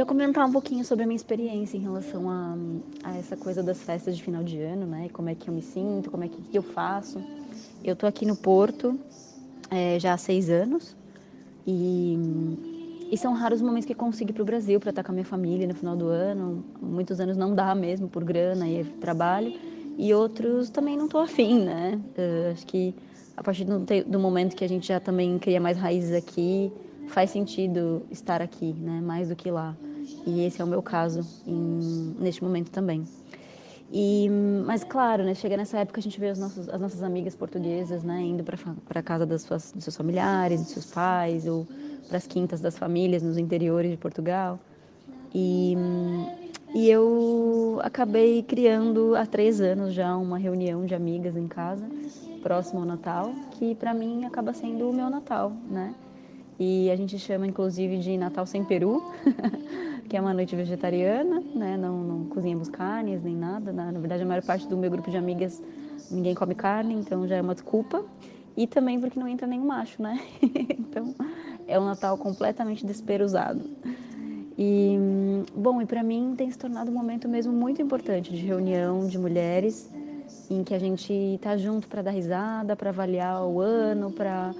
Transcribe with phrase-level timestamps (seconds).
[0.00, 2.56] queria comentar um pouquinho sobre a minha experiência em relação a,
[3.04, 5.10] a essa coisa das festas de final de ano, né?
[5.12, 7.22] Como é que eu me sinto, como é que, que eu faço.
[7.84, 8.98] Eu tô aqui no Porto
[9.70, 10.96] é, já há seis anos
[11.66, 12.18] e,
[13.12, 15.14] e são raros os momentos que consigo ir para o Brasil para estar com a
[15.14, 16.64] minha família no final do ano.
[16.80, 19.52] Muitos anos não dá mesmo por grana e trabalho
[19.98, 22.00] e outros também não tô afim, né?
[22.16, 22.94] Uh, acho que
[23.36, 26.72] a partir do, do momento que a gente já também cria mais raízes aqui,
[27.08, 29.02] faz sentido estar aqui, né?
[29.02, 29.76] Mais do que lá.
[30.26, 33.04] E esse é o meu caso em, neste momento também.
[33.92, 34.28] E,
[34.64, 38.04] mas claro, né, chega nessa época a gente vê os nossos, as nossas amigas portuguesas,
[38.04, 41.66] né, indo para casa das suas, dos seus familiares, dos seus pais, ou
[42.06, 44.60] para as quintas das famílias nos interiores de Portugal.
[45.34, 45.76] E,
[46.74, 51.84] e eu acabei criando há três anos já uma reunião de amigas em casa,
[52.42, 55.94] próximo ao Natal, que para mim acaba sendo o meu Natal, né?
[56.58, 59.02] E a gente chama inclusive de Natal sem peru,
[60.10, 61.76] que é uma noite vegetariana, né?
[61.76, 63.72] Não, não cozinhamos carnes nem nada.
[63.72, 65.62] Na, na verdade, a maior parte do meu grupo de amigas
[66.10, 68.04] ninguém come carne, então já é uma desculpa.
[68.56, 70.20] E também porque não entra nenhum macho, né?
[70.42, 71.14] então
[71.68, 73.62] é um Natal completamente desperusado.
[74.58, 74.98] E
[75.54, 79.16] bom, e para mim tem se tornado um momento mesmo muito importante de reunião de
[79.16, 79.88] mulheres
[80.50, 84.52] em que a gente está junto para dar risada, para avaliar o ano, para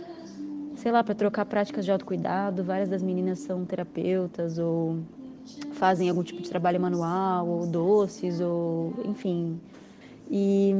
[0.76, 2.62] sei lá, para trocar práticas de autocuidado.
[2.62, 5.00] Várias das meninas são terapeutas ou
[5.72, 9.58] fazem algum tipo de trabalho manual, ou doces, ou enfim.
[10.30, 10.72] E,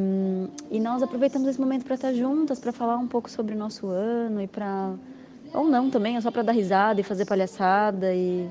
[0.70, 3.88] e nós aproveitamos esse momento para estar juntas, para falar um pouco sobre o nosso
[3.88, 4.94] ano e para.
[5.52, 8.14] Ou não também, é só para dar risada e fazer palhaçada.
[8.14, 8.48] E,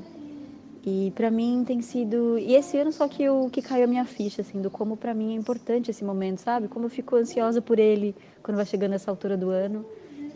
[0.85, 2.37] e para mim tem sido.
[2.37, 5.13] E esse ano só que, o que caiu a minha ficha, assim, do como para
[5.13, 6.67] mim é importante esse momento, sabe?
[6.67, 9.85] Como eu fico ansiosa por ele quando vai chegando essa altura do ano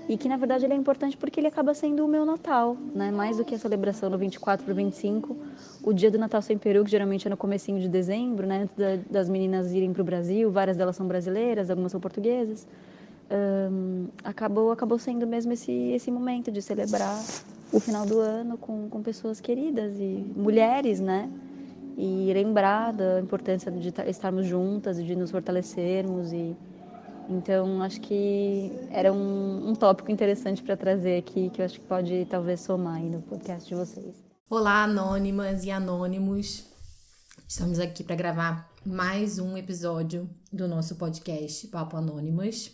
[0.08, 3.12] e que na verdade ele é importante porque ele acaba sendo o meu Natal, né?
[3.12, 5.36] Mais do que a celebração do 24 para o 25,
[5.82, 8.64] o dia do Natal sem peru, que geralmente é no comecinho de dezembro, né?
[8.64, 12.68] Antes das meninas irem para o Brasil, várias delas são brasileiras, algumas são portuguesas.
[13.32, 17.18] Um, acabou acabou sendo mesmo esse esse momento de celebrar
[17.72, 21.30] o final do ano com, com pessoas queridas e mulheres, né?
[21.98, 26.56] E lembrar da importância de estarmos juntas de nos fortalecermos e
[27.30, 31.86] então, acho que era um, um tópico interessante para trazer aqui, que eu acho que
[31.86, 34.16] pode talvez somar aí no podcast de vocês.
[34.50, 36.66] Olá, anônimas e anônimos.
[37.48, 42.72] Estamos aqui para gravar mais um episódio do nosso podcast Papo Anônimas.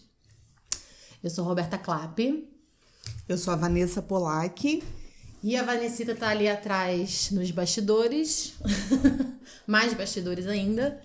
[1.23, 2.49] Eu sou Roberta Clapp.
[3.27, 4.83] Eu sou a Vanessa Polak.
[5.41, 8.55] E a Vanessita tá ali atrás nos bastidores,
[9.65, 11.01] mais bastidores ainda.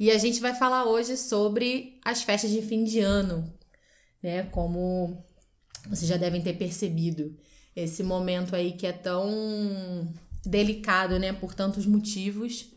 [0.00, 3.52] E a gente vai falar hoje sobre as festas de fim de ano,
[4.22, 4.44] né?
[4.44, 5.22] Como
[5.90, 7.36] vocês já devem ter percebido,
[7.76, 10.10] esse momento aí que é tão
[10.42, 11.34] delicado, né?
[11.34, 12.70] Por tantos motivos.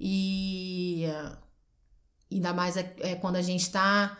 [0.00, 1.04] E
[2.32, 4.18] ainda mais é, é quando a gente está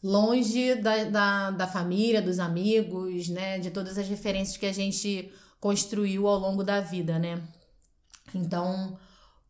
[0.00, 3.58] longe da, da, da família, dos amigos, né?
[3.58, 7.42] De todas as referências que a gente construiu ao longo da vida, né?
[8.32, 8.96] Então,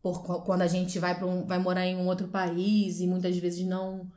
[0.02, 3.36] por quando a gente vai para um, vai morar em um outro país e muitas
[3.36, 4.10] vezes não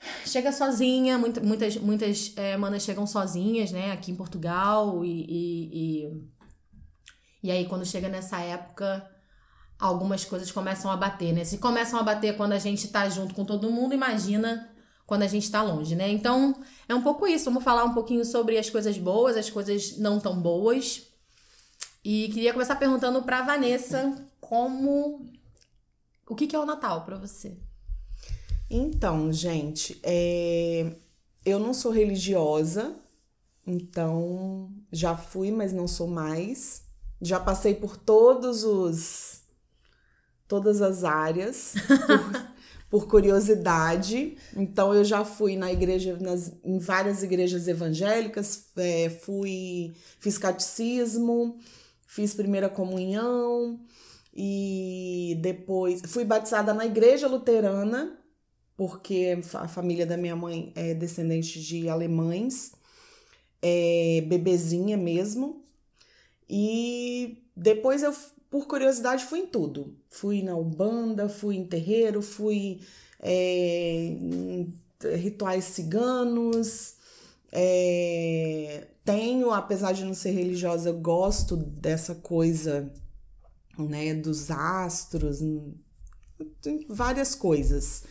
[0.26, 5.70] chega sozinha, muitas muitas muitas é, manas chegam sozinhas, né, aqui em Portugal e, e,
[5.72, 6.28] e,
[7.44, 9.08] e aí quando chega nessa época
[9.78, 11.44] algumas coisas começam a bater, né?
[11.44, 14.68] Se começam a bater quando a gente tá junto com todo mundo, imagina
[15.06, 16.10] quando a gente tá longe, né?
[16.10, 16.54] Então,
[16.88, 17.46] é um pouco isso.
[17.46, 21.02] Vamos falar um pouquinho sobre as coisas boas, as coisas não tão boas.
[22.04, 24.14] E queria começar perguntando para Vanessa
[24.48, 25.26] como.
[26.26, 27.58] O que, que é o Natal para você?
[28.70, 30.90] Então, gente, é...
[31.44, 32.96] eu não sou religiosa,
[33.66, 36.82] então já fui, mas não sou mais.
[37.20, 39.42] Já passei por todos os.
[40.46, 41.74] todas as áreas.
[41.86, 42.48] Por...
[42.90, 44.38] por curiosidade.
[44.56, 51.58] Então eu já fui na igreja, nas, em várias igrejas evangélicas, é, fui, fiz catecismo,
[52.06, 53.78] fiz primeira comunhão,
[54.40, 58.16] e depois fui batizada na igreja luterana,
[58.76, 62.70] porque a família da minha mãe é descendente de alemães,
[63.60, 65.64] é bebezinha mesmo.
[66.48, 68.14] E depois eu,
[68.48, 69.96] por curiosidade, fui em tudo.
[70.08, 72.80] Fui na Umbanda, fui em terreiro, fui
[73.20, 74.72] é, em
[75.16, 76.94] rituais ciganos.
[77.50, 82.88] É, tenho, apesar de não ser religiosa, eu gosto dessa coisa
[83.86, 85.40] né, dos astros,
[86.60, 88.04] tem várias coisas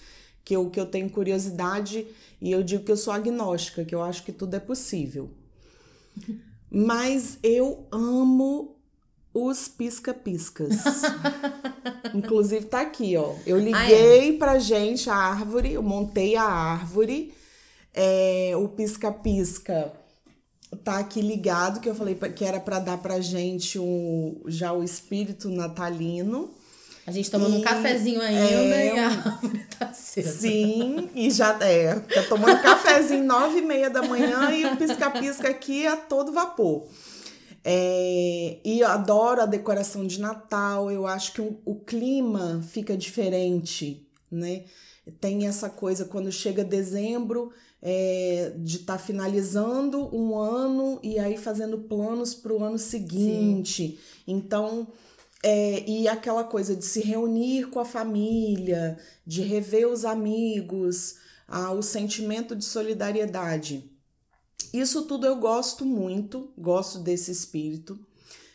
[0.44, 2.08] que eu, que eu tenho curiosidade
[2.40, 5.30] e eu digo que eu sou agnóstica, que eu acho que tudo é possível.
[6.70, 8.78] Mas eu amo
[9.34, 10.76] os pisca-piscas.
[12.14, 13.36] Inclusive tá aqui, ó.
[13.46, 14.38] Eu liguei ah, é?
[14.38, 17.34] pra gente a árvore, eu montei a árvore.
[17.94, 19.94] É, o pisca-pisca
[20.84, 24.84] tá aqui ligado, que eu falei que era para dar pra gente um, já o
[24.84, 26.54] espírito natalino.
[27.06, 30.40] A gente tomando e, um cafezinho ainda é, e a árvore tá acesa.
[30.40, 31.96] Sim, e já é.
[31.96, 36.86] Tá tomando cafezinho nove e meia da manhã e o pisca-pisca aqui a todo vapor.
[37.64, 42.96] É, e eu adoro a decoração de Natal, eu acho que o, o clima fica
[42.96, 44.64] diferente, né?
[45.22, 51.38] Tem essa coisa quando chega dezembro é, de estar tá finalizando um ano e aí
[51.38, 53.88] fazendo planos para o ano seguinte.
[53.88, 53.98] Sim.
[54.28, 54.88] Então,
[55.44, 61.16] é, e aquela coisa de se reunir com a família, de rever os amigos,
[61.48, 63.90] ah, o sentimento de solidariedade.
[64.74, 67.98] Isso tudo eu gosto muito, gosto desse espírito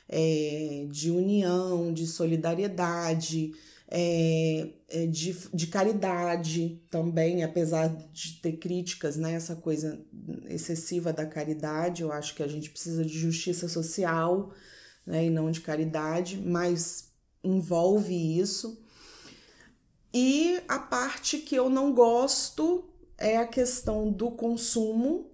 [0.09, 3.55] é, de união, de solidariedade,
[3.95, 9.35] é, é, de, de caridade também, apesar de ter críticas, né?
[9.35, 10.03] Essa coisa
[10.49, 14.51] excessiva da caridade, eu acho que a gente precisa de justiça social
[15.07, 17.11] né, e não de caridade, mas
[17.45, 18.83] envolve isso.
[20.15, 25.31] E a parte que eu não gosto é a questão do consumo,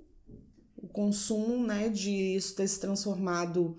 [0.76, 3.76] o consumo, né, de isso ter se transformado,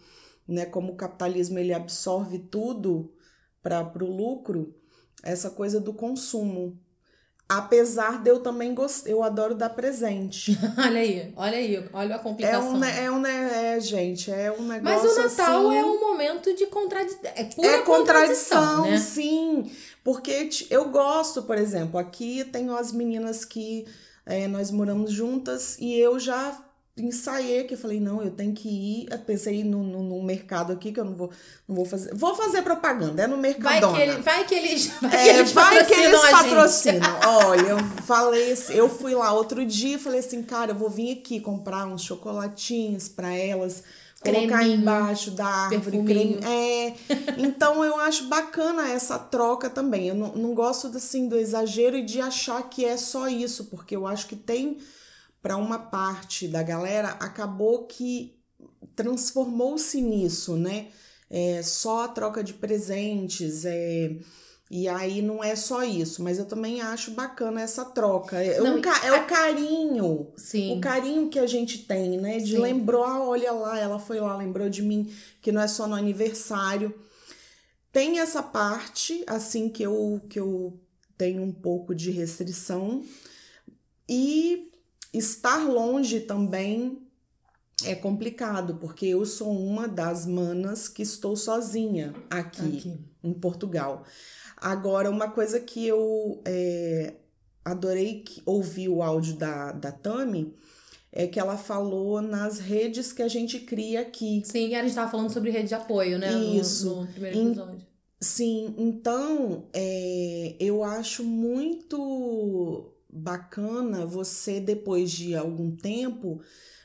[0.48, 3.14] né, como o capitalismo ele absorve tudo
[3.62, 4.76] para o lucro,
[5.24, 6.80] essa coisa do consumo.
[7.48, 10.56] Apesar de eu também gostar, eu adoro dar presente.
[10.78, 12.84] olha aí, olha aí, olha a complicação.
[12.84, 16.00] É um, é um é, gente, é um negócio Mas o Natal assim, é um
[16.00, 17.32] momento de contradição.
[17.34, 18.98] É, pura é contradição, né?
[19.00, 19.72] sim.
[20.04, 23.88] Porque eu gosto, por exemplo, aqui tenho as meninas que
[24.28, 26.56] é, nós moramos juntas e eu já
[27.02, 29.08] ensaiei que eu falei, não, eu tenho que ir.
[29.12, 31.30] Eu pensei no, no, no, mercado aqui que eu não vou,
[31.68, 32.14] não vou fazer.
[32.14, 33.94] Vou fazer propaganda, é no Mercadona.
[33.94, 36.02] Vai que, ele, vai que eles, vai é, que eles vai patrocinam.
[36.02, 37.20] Que eles patrocinam.
[37.26, 41.20] Olha, eu falei, eu fui lá outro dia e falei assim, cara, eu vou vir
[41.20, 43.84] aqui comprar uns chocolatinhos para elas.
[44.22, 46.40] Creminho, colocar embaixo da árvore, creme.
[46.44, 46.94] É.
[47.38, 50.10] Então eu acho bacana essa troca também.
[50.10, 53.96] Eu não, não gosto assim do exagero e de achar que é só isso, porque
[53.96, 54.78] eu acho que tem
[55.42, 58.38] para uma parte da galera, acabou que
[58.96, 60.88] transformou-se nisso, né?
[61.30, 64.18] É, só a troca de presentes, é,
[64.70, 68.38] e aí não é só isso, mas eu também acho bacana essa troca.
[68.38, 70.28] É, não, um, é o carinho.
[70.38, 70.78] Sim.
[70.78, 72.38] O carinho que a gente tem, né?
[72.38, 72.60] De Sim.
[72.60, 75.12] lembrou, ah, olha lá, ela foi lá, lembrou de mim,
[75.42, 76.94] que não é só no aniversário.
[77.92, 80.80] Tem essa parte, assim, que eu, que eu
[81.18, 83.04] tenho um pouco de restrição.
[84.08, 84.69] E
[85.14, 87.02] Estar longe também
[87.86, 93.00] é complicado, porque eu sou uma das manas que estou sozinha aqui, aqui.
[93.24, 94.04] em Portugal.
[94.58, 97.14] Agora, uma coisa que eu é,
[97.64, 100.54] adorei ouvir o áudio da, da Tami
[101.12, 104.44] é que ela falou nas redes que a gente cria aqui.
[104.46, 106.32] Sim, a gente estava falando sobre rede de apoio, né?
[106.32, 106.90] Isso.
[106.90, 107.88] No, no primeiro episódio.
[108.20, 116.42] sim, então é, eu acho muito bacana você, depois de algum tempo,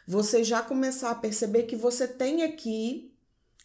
[0.06, 3.12] você já começar a perceber que você tem aqui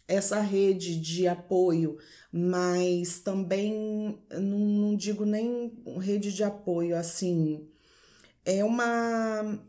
[0.06, 1.98] essa rede de apoio,
[2.32, 7.68] mas também não, não digo nem rede de apoio, assim,
[8.44, 9.60] é uma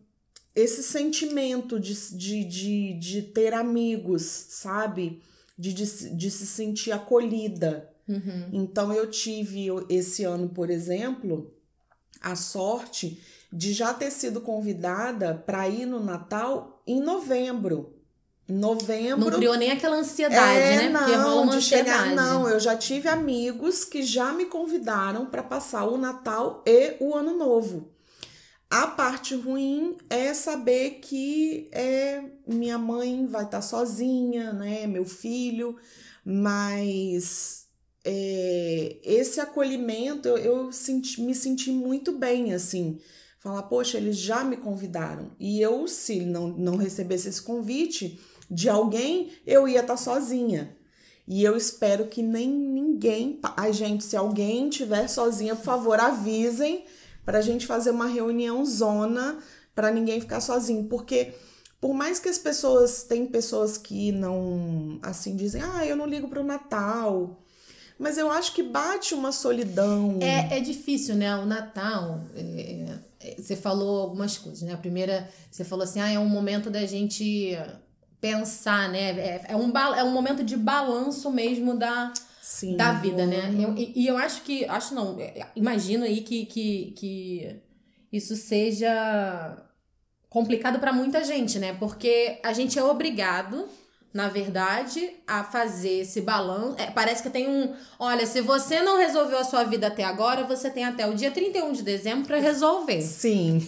[0.56, 5.22] esse sentimento de, de, de, de ter amigos, sabe?
[5.58, 7.90] De, de, de se sentir acolhida.
[8.08, 8.50] Uhum.
[8.52, 11.54] Então, eu tive esse ano, por exemplo,
[12.22, 17.98] a sorte de já ter sido convidada para ir no Natal em novembro.
[18.48, 19.30] Novembro.
[19.30, 20.98] Não criou nem aquela ansiedade, é, né?
[20.98, 22.10] Porque não, rola uma ansiedade.
[22.10, 26.96] Chegar, não, eu já tive amigos que já me convidaram para passar o Natal e
[27.00, 27.90] o Ano Novo.
[28.70, 34.88] A parte ruim é saber que é, minha mãe vai estar tá sozinha, né?
[34.88, 35.76] Meu filho,
[36.24, 37.61] mas
[38.04, 43.00] é, esse acolhimento eu, eu senti, me senti muito bem, assim.
[43.40, 45.32] Falar, poxa, eles já me convidaram.
[45.40, 50.76] E eu, se não, não recebesse esse convite de alguém, eu ia estar tá sozinha.
[51.28, 53.40] E eu espero que nem ninguém.
[53.56, 56.86] A gente, se alguém tiver sozinha, por favor, avisem
[57.26, 59.40] para a gente fazer uma reunião zona
[59.74, 60.86] para ninguém ficar sozinho.
[60.86, 61.34] Porque
[61.80, 63.04] por mais que as pessoas.
[63.04, 65.00] Tem pessoas que não.
[65.02, 67.42] Assim, dizem, ah, eu não ligo para o Natal
[68.02, 70.18] mas eu acho que bate uma solidão.
[70.20, 71.36] É, é difícil, né?
[71.36, 72.20] O Natal.
[72.36, 74.74] É, é, você falou algumas coisas, né?
[74.74, 77.56] A primeira, você falou assim: ah, é um momento da gente
[78.20, 79.12] pensar, né?
[79.12, 83.54] É, é, um, é um momento de balanço mesmo da, Sim, da vida, né?
[83.58, 84.66] Eu, e, e, eu acho que.
[84.66, 87.62] Acho não, é, imagino aí que, que, que
[88.12, 89.58] isso seja
[90.28, 91.76] complicado para muita gente, né?
[91.76, 93.70] Porque a gente é obrigado
[94.14, 96.76] na verdade, a fazer esse balanço.
[96.78, 97.74] É, parece que tem um.
[97.98, 101.32] Olha, se você não resolveu a sua vida até agora, você tem até o dia
[101.32, 103.02] 31 de dezembro para resolver.
[103.02, 103.66] Sim.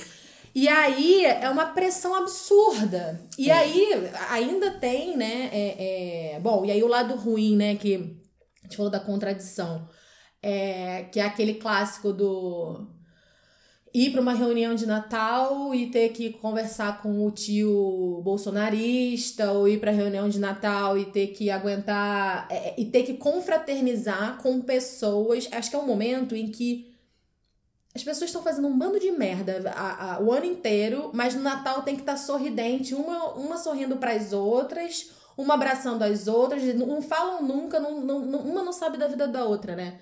[0.53, 3.21] E aí é uma pressão absurda.
[3.37, 3.53] E é.
[3.53, 5.49] aí ainda tem, né?
[5.51, 7.75] É, é, bom, e aí o lado ruim, né?
[7.75, 7.95] Que
[8.61, 9.87] a gente falou da contradição.
[10.41, 12.85] É, que é aquele clássico do
[13.93, 19.67] ir para uma reunião de Natal e ter que conversar com o tio bolsonarista, ou
[19.67, 24.41] ir para reunião de Natal e ter que aguentar é, é, e ter que confraternizar
[24.41, 25.47] com pessoas.
[25.51, 26.91] Acho que é um momento em que
[27.93, 31.43] as pessoas estão fazendo um bando de merda a, a, o ano inteiro, mas no
[31.43, 36.27] Natal tem que estar tá sorridente, uma, uma sorrindo para as outras, uma abraçando as
[36.27, 39.99] outras, não falam nunca, não, não, uma não sabe da vida da outra, né?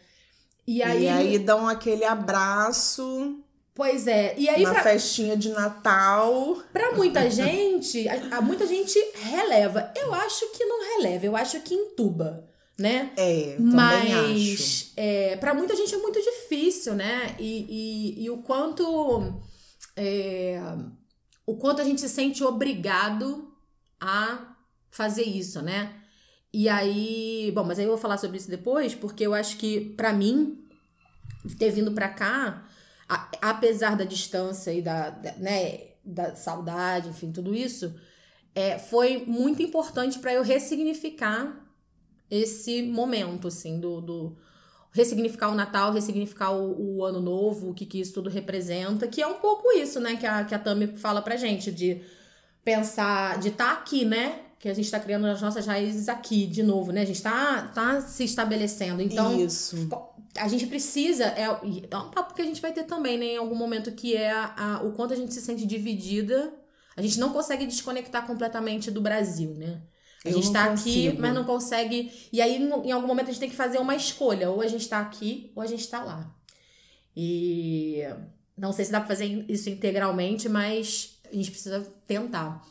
[0.65, 4.35] E aí, e aí dão aquele abraço Pois é.
[4.37, 4.83] E aí na pra...
[4.83, 6.61] festinha de Natal.
[6.73, 9.91] Para muita gente, a, a, muita gente releva.
[9.95, 13.11] Eu acho que não releva, eu acho que entuba, né?
[13.15, 14.91] É, Mas.
[14.97, 17.35] É, para muita gente é muito difícil, né?
[17.39, 17.65] E,
[18.19, 19.41] e, e o quanto
[19.95, 20.59] é,
[21.45, 23.53] o quanto a gente se sente obrigado
[23.99, 24.55] a
[24.89, 25.95] fazer isso, né?
[26.53, 29.79] E aí, bom, mas aí eu vou falar sobre isso depois, porque eu acho que
[29.95, 30.65] para mim
[31.57, 32.67] ter vindo para cá
[33.11, 37.93] a, apesar da distância e da, da, né, da saudade, enfim, tudo isso,
[38.55, 41.67] é, foi muito importante para eu ressignificar
[42.29, 44.37] esse momento, assim, do, do
[44.93, 49.21] ressignificar o Natal, ressignificar o, o, Ano Novo, o que, que isso tudo representa, que
[49.21, 52.01] é um pouco isso, né, que a, que a Tami fala pra gente, de
[52.63, 56.45] pensar, de estar tá aqui, né, que a gente está criando as nossas raízes aqui,
[56.45, 59.43] de novo, né, a gente está tá se estabelecendo, então...
[59.43, 59.89] Isso
[60.37, 63.37] a gente precisa, é, é um papo que a gente vai ter também, né, em
[63.37, 66.53] algum momento, que é a, a, o quanto a gente se sente dividida.
[66.95, 69.81] A gente não consegue desconectar completamente do Brasil, né?
[70.23, 71.09] A gente tá consigo.
[71.09, 72.11] aqui, mas não consegue.
[72.31, 74.51] E aí, em algum momento, a gente tem que fazer uma escolha.
[74.51, 76.31] Ou a gente tá aqui, ou a gente tá lá.
[77.15, 78.03] E
[78.55, 82.63] não sei se dá pra fazer isso integralmente, mas a gente precisa tentar.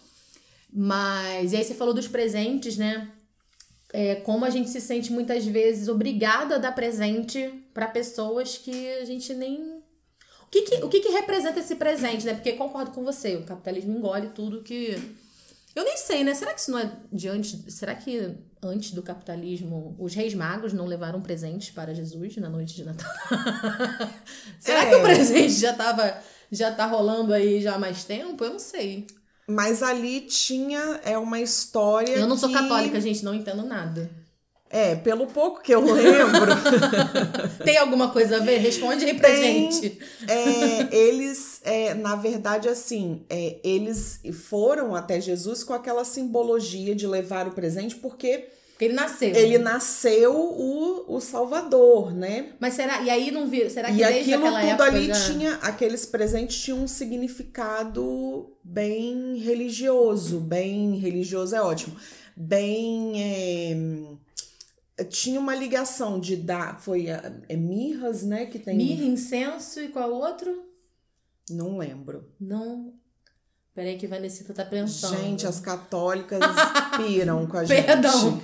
[0.72, 3.10] Mas, e aí você falou dos presentes, né?
[3.92, 8.88] é, como a gente se sente muitas vezes obrigada a dar presente para pessoas que
[8.98, 9.80] a gente nem.
[10.42, 12.34] O que, que, o que, que representa esse presente, né?
[12.34, 14.96] Porque concordo com você, o capitalismo engole tudo que.
[15.74, 16.34] Eu nem sei, né?
[16.34, 17.56] Será que isso não é de antes.
[17.74, 22.74] Será que antes do capitalismo os reis magos não levaram presentes para Jesus na noite
[22.74, 23.10] de Natal?
[24.58, 24.90] Será é.
[24.90, 26.18] que o presente já tava.
[26.52, 28.44] Já tá rolando aí já há mais tempo?
[28.44, 29.06] Eu não sei.
[29.50, 32.12] Mas ali tinha é uma história.
[32.12, 32.40] Eu não que...
[32.40, 34.08] sou católica, gente, não entendo nada.
[34.72, 36.52] É, pelo pouco que eu lembro.
[37.64, 38.58] Tem alguma coisa a ver?
[38.58, 39.98] Responde aí pra Tem, gente.
[40.28, 47.04] É, eles, é, na verdade, assim, é, eles foram até Jesus com aquela simbologia de
[47.08, 48.46] levar o presente, porque
[48.80, 49.34] porque ele nasceu.
[49.34, 52.54] Ele nasceu o, o Salvador, né?
[52.58, 53.02] Mas será.
[53.02, 53.68] E aí não viu?
[53.68, 55.26] Será que e desde aquilo tudo ali já...
[55.26, 55.54] tinha.
[55.56, 60.40] Aqueles presentes tinham um significado bem religioso.
[60.40, 61.94] Bem religioso é ótimo.
[62.34, 63.22] Bem.
[64.96, 66.80] É, tinha uma ligação de dar.
[66.80, 67.08] Foi
[67.50, 68.46] é mirras, né?
[68.46, 68.78] Que tem.
[68.78, 70.64] Mirra, incenso e qual outro?
[71.50, 72.32] Não lembro.
[72.40, 72.94] Não.
[73.80, 75.16] Peraí que Vanessa tá pensando.
[75.16, 76.38] Gente, as católicas
[76.98, 77.82] piram com a gente.
[77.82, 78.42] Perdão.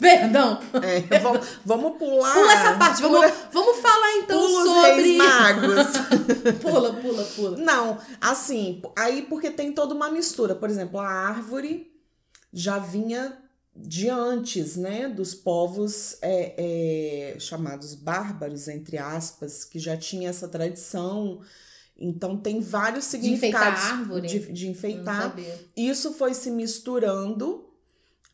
[0.00, 0.60] Perdão.
[0.82, 2.34] É, vamos, vamos pular.
[2.34, 3.00] Pula essa parte.
[3.00, 5.12] Vamos, pula, vamos falar então pula sobre.
[5.12, 5.86] Os magos.
[6.60, 7.58] pula, pula, pula.
[7.58, 10.56] Não, assim, aí porque tem toda uma mistura.
[10.56, 11.92] Por exemplo, a árvore
[12.52, 13.38] já vinha
[13.76, 20.48] de antes, né, dos povos é, é, chamados bárbaros, entre aspas, que já tinha essa
[20.48, 21.40] tradição
[21.96, 24.26] então tem vários significados de enfeitar árvore.
[24.28, 25.36] De, de enfeitar.
[25.76, 27.70] Isso foi se misturando,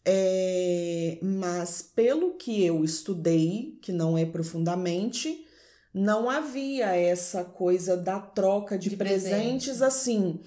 [0.04, 5.46] é, mas pelo que eu estudei, que não é profundamente,
[5.92, 9.84] não havia essa coisa da troca de, de presentes presente.
[9.84, 10.40] assim,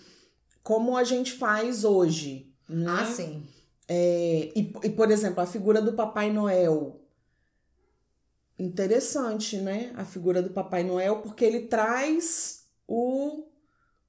[0.63, 2.51] como a gente faz hoje.
[2.67, 2.85] Né?
[2.87, 3.43] Ah, sim.
[3.87, 6.99] É, e, e, por exemplo, a figura do Papai Noel.
[8.57, 9.91] Interessante, né?
[9.95, 13.45] A figura do Papai Noel, porque ele traz o,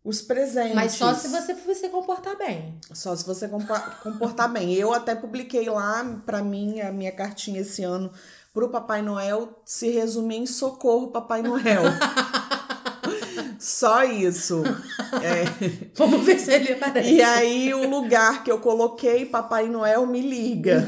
[0.04, 0.74] os presentes.
[0.74, 2.78] Mas só se você se comportar bem.
[2.92, 3.48] Só se você
[4.02, 4.74] comportar bem.
[4.74, 8.10] Eu até publiquei lá, para mim, a minha cartinha esse ano
[8.52, 11.82] pro Papai Noel se resume em socorro, Papai Noel.
[13.58, 14.62] Só isso.
[15.22, 15.44] É.
[15.96, 17.14] Vamos ver se ele aparece.
[17.14, 20.86] E aí, o lugar que eu coloquei, Papai Noel me liga.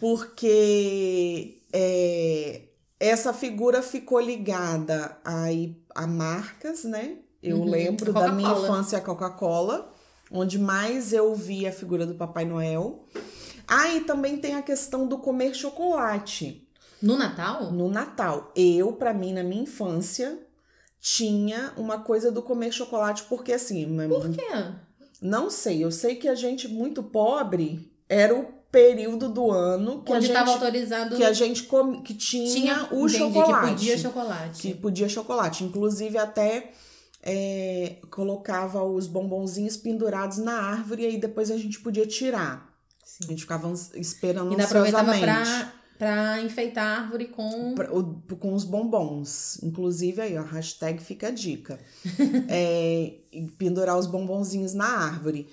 [0.00, 2.62] Porque é,
[2.98, 5.46] essa figura ficou ligada a,
[5.94, 7.18] a marcas, né?
[7.42, 7.70] Eu uhum.
[7.70, 9.92] lembro da minha infância a Coca-Cola,
[10.30, 13.04] onde mais eu vi a figura do Papai Noel.
[13.68, 16.66] Ah, e também tem a questão do comer chocolate.
[17.02, 17.70] No Natal?
[17.70, 18.50] No Natal.
[18.56, 20.38] Eu, para mim, na minha infância,
[20.98, 23.94] tinha uma coisa do comer chocolate, porque assim.
[24.08, 24.72] Por quê?
[25.20, 25.84] Não sei.
[25.84, 30.40] Eu sei que a gente muito pobre era o período do ano que Onde a
[30.40, 34.62] gente autorizado que a gente come, que tinha, tinha o chocolate que podia chocolate.
[34.62, 35.64] que podia chocolate.
[35.64, 36.72] Inclusive até
[37.22, 42.74] é, colocava os bombonzinhos pendurados na árvore e aí depois a gente podia tirar.
[43.04, 43.26] Sim.
[43.26, 44.56] a gente ficava esperando e
[45.20, 49.62] pra, pra enfeitar a árvore com pra, o, com os bombons.
[49.62, 51.78] Inclusive aí a hashtag fica a dica.
[52.48, 53.18] É,
[53.56, 55.46] pendurar os bombonzinhos na árvore.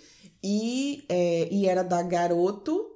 [0.43, 2.91] E, é, e era da Garoto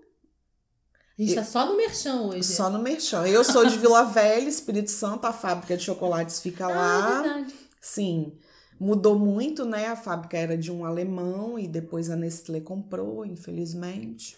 [1.18, 2.44] a gente tá só no Merchan hoje.
[2.44, 3.26] Só no Merchan.
[3.28, 7.10] Eu sou de Vila Velha, Espírito Santo, a fábrica de chocolates fica ah, lá.
[7.10, 7.54] É verdade.
[7.80, 8.34] Sim.
[8.78, 9.88] Mudou muito, né?
[9.88, 14.36] A fábrica era de um alemão e depois a Nestlé comprou, infelizmente.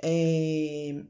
[0.00, 1.02] É...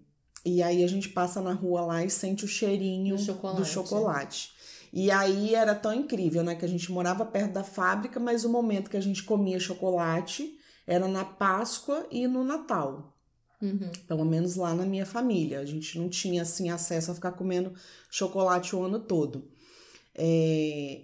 [0.46, 3.61] E aí a gente passa na rua lá e sente o cheirinho do chocolate.
[3.61, 4.52] do chocolate.
[4.92, 6.54] E aí era tão incrível, né?
[6.54, 10.56] Que a gente morava perto da fábrica, mas o momento que a gente comia chocolate
[10.87, 13.13] era na Páscoa e no Natal.
[13.64, 13.90] Uhum.
[14.06, 15.61] Pelo menos lá na minha família.
[15.61, 17.73] A gente não tinha assim acesso a ficar comendo
[18.11, 19.49] chocolate o ano todo.
[20.14, 21.00] É...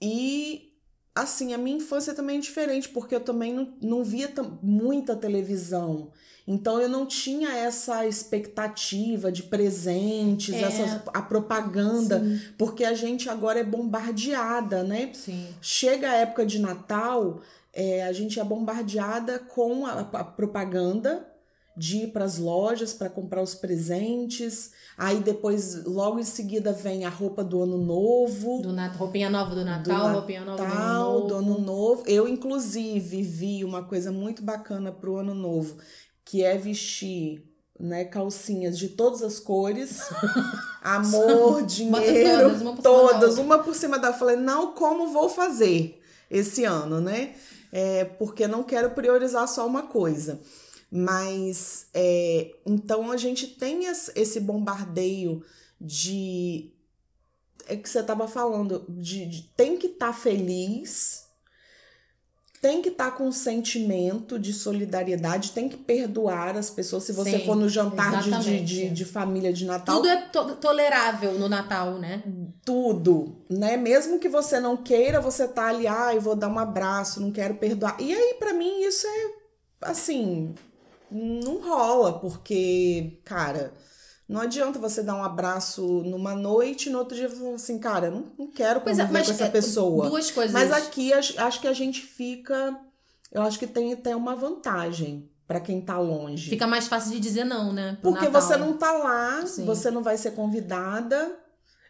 [0.00, 0.72] E
[1.14, 4.32] assim, a minha infância também é diferente, porque eu também não, não via
[4.62, 6.10] muita televisão.
[6.46, 12.40] Então eu não tinha essa expectativa de presentes, é, essa a propaganda, sim.
[12.58, 15.10] porque a gente agora é bombardeada, né?
[15.14, 15.46] Sim.
[15.60, 17.40] Chega a época de Natal,
[17.72, 21.31] é, a gente é bombardeada com a, a propaganda
[21.76, 24.72] de ir para as lojas para comprar os presentes.
[24.96, 28.60] Aí depois, logo em seguida, vem a roupa do ano novo.
[28.60, 31.26] Do nat roupinha nova do Natal, do Natal, roupinha nova do ano novo.
[31.28, 32.02] do ano novo.
[32.06, 35.76] Eu, inclusive, vi uma coisa muito bacana pro ano novo,
[36.24, 40.00] que é vestir né, calcinhas de todas as cores.
[40.82, 44.12] Amor, dinheiro, todas, uma por, todas, uma por cima da.
[44.12, 47.34] Falei, não, como vou fazer esse ano, né?
[47.72, 50.40] É, porque não quero priorizar só uma coisa.
[50.94, 55.42] Mas é, então a gente tem esse bombardeio
[55.80, 56.70] de.
[57.66, 61.24] É que você estava falando, de, de, tem que estar tá feliz,
[62.60, 67.04] tem que estar tá com um sentimento de solidariedade, tem que perdoar as pessoas.
[67.04, 69.96] Se você Sim, for no jantar de, de, de, família de Natal.
[69.96, 72.22] Tudo é to tolerável no Natal, né?
[72.66, 73.78] Tudo, né?
[73.78, 77.32] Mesmo que você não queira, você tá ali, ah, eu vou dar um abraço, não
[77.32, 77.96] quero perdoar.
[77.98, 79.30] E aí, para mim, isso é
[79.80, 80.54] assim
[81.12, 83.72] não rola, porque, cara,
[84.28, 87.78] não adianta você dar um abraço numa noite e no outro dia você fala assim,
[87.78, 90.08] cara, não, não quero é, conviver é, com essa é, pessoa.
[90.08, 90.52] Duas coisas.
[90.52, 92.78] Mas aqui acho que a gente fica.
[93.30, 96.48] Eu acho que tem até uma vantagem para quem tá longe.
[96.48, 97.98] Fica mais fácil de dizer não, né?
[98.00, 98.40] Porque Natal.
[98.40, 99.66] você não tá lá, Sim.
[99.66, 101.38] você não vai ser convidada.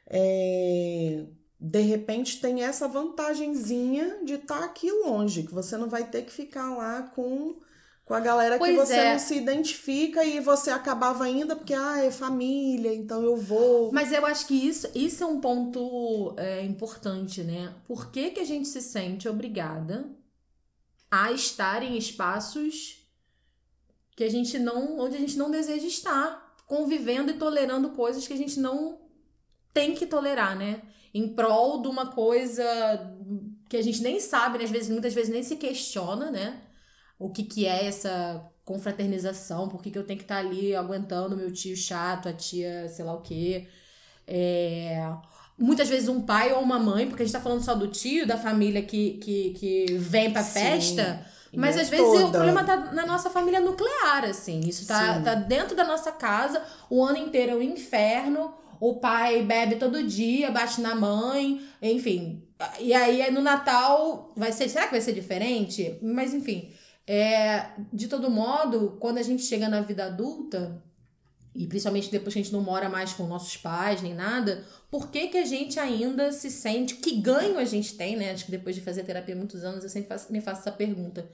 [0.08, 1.26] É,
[1.60, 6.22] de repente tem essa vantagenzinha de estar tá aqui longe, que você não vai ter
[6.22, 7.54] que ficar lá com
[8.04, 9.12] com a galera pois que você é.
[9.12, 13.92] não se identifica e você acabava ainda porque ah, é família, então eu vou.
[13.92, 17.72] Mas eu acho que isso, isso é um ponto é, importante, né?
[17.86, 20.10] Por que, que a gente se sente obrigada
[21.10, 23.06] a estar em espaços
[24.16, 28.32] que a gente não, onde a gente não deseja estar, convivendo e tolerando coisas que
[28.32, 29.00] a gente não
[29.72, 30.82] tem que tolerar, né?
[31.14, 32.64] Em prol de uma coisa
[33.68, 34.64] que a gente nem sabe, né?
[34.64, 36.60] às vezes, muitas vezes nem se questiona, né?
[37.22, 40.74] O que, que é essa confraternização, por que, que eu tenho que estar tá ali
[40.74, 43.68] aguentando meu tio chato, a tia sei lá o quê.
[44.26, 45.08] É...
[45.56, 48.26] Muitas vezes um pai ou uma mãe, porque a gente tá falando só do tio,
[48.26, 50.60] da família que, que, que vem pra Sim.
[50.60, 51.26] festa.
[51.54, 52.26] Mas é às vezes toda.
[52.26, 54.60] o problema tá na nossa família nuclear, assim.
[54.60, 58.54] Isso tá, tá dentro da nossa casa, o ano inteiro é um inferno.
[58.80, 62.42] O pai bebe todo dia, bate na mãe, enfim.
[62.80, 64.68] E aí no Natal vai ser.
[64.68, 65.98] Será que vai ser diferente?
[66.02, 66.72] Mas enfim.
[67.06, 70.82] É, de todo modo, quando a gente chega na vida adulta,
[71.54, 75.10] e principalmente depois que a gente não mora mais com nossos pais nem nada, por
[75.10, 76.96] que, que a gente ainda se sente.
[76.96, 78.30] Que ganho a gente tem, né?
[78.30, 81.30] Acho que depois de fazer terapia muitos anos, eu sempre faço, me faço essa pergunta.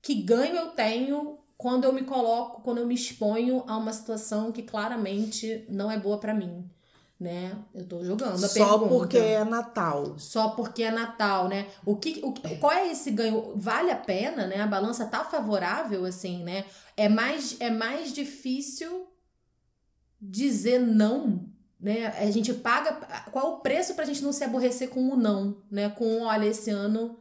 [0.00, 4.50] Que ganho eu tenho quando eu me coloco, quando eu me exponho a uma situação
[4.50, 6.68] que claramente não é boa para mim?
[7.24, 7.56] Né?
[7.74, 8.88] Eu tô jogando a Só pergunta.
[8.94, 10.18] porque é Natal.
[10.18, 11.66] Só porque é Natal, né?
[11.84, 13.54] O que, o, qual é esse ganho?
[13.56, 14.60] Vale a pena, né?
[14.60, 16.66] A balança tá favorável, assim, né?
[16.94, 19.08] É mais, é mais difícil
[20.20, 21.48] dizer não,
[21.80, 22.08] né?
[22.08, 22.92] A gente paga.
[23.32, 25.88] Qual é o preço pra gente não se aborrecer com o não, né?
[25.88, 27.16] Com, olha, esse ano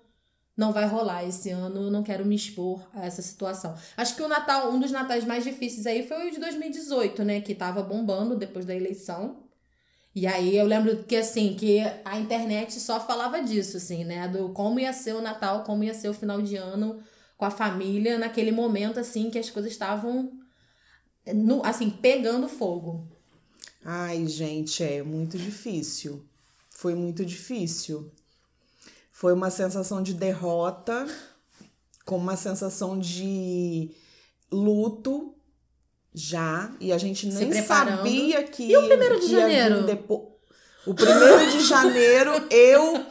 [0.56, 3.74] não vai rolar, esse ano eu não quero me expor a essa situação.
[3.96, 7.40] Acho que o Natal, um dos natais mais difíceis aí foi o de 2018, né?
[7.40, 9.44] Que tava bombando depois da eleição.
[10.16, 14.28] E aí eu lembro que assim, que a internet só falava disso, assim, né?
[14.28, 17.02] Do como ia ser o Natal, como ia ser o final de ano
[17.38, 20.32] com a família, naquele momento, assim, que as coisas estavam,
[21.34, 23.08] no, assim, pegando fogo.
[23.84, 26.24] Ai, gente, é muito difícil.
[26.70, 28.12] Foi muito difícil.
[29.12, 31.08] Foi uma sensação de derrota,
[32.06, 33.92] com uma sensação de
[34.52, 35.36] luto
[36.14, 39.84] já, e a gente nem sabia que E o primeiro de janeiro?
[39.84, 40.32] depo-
[40.86, 43.06] O primeiro de janeiro eu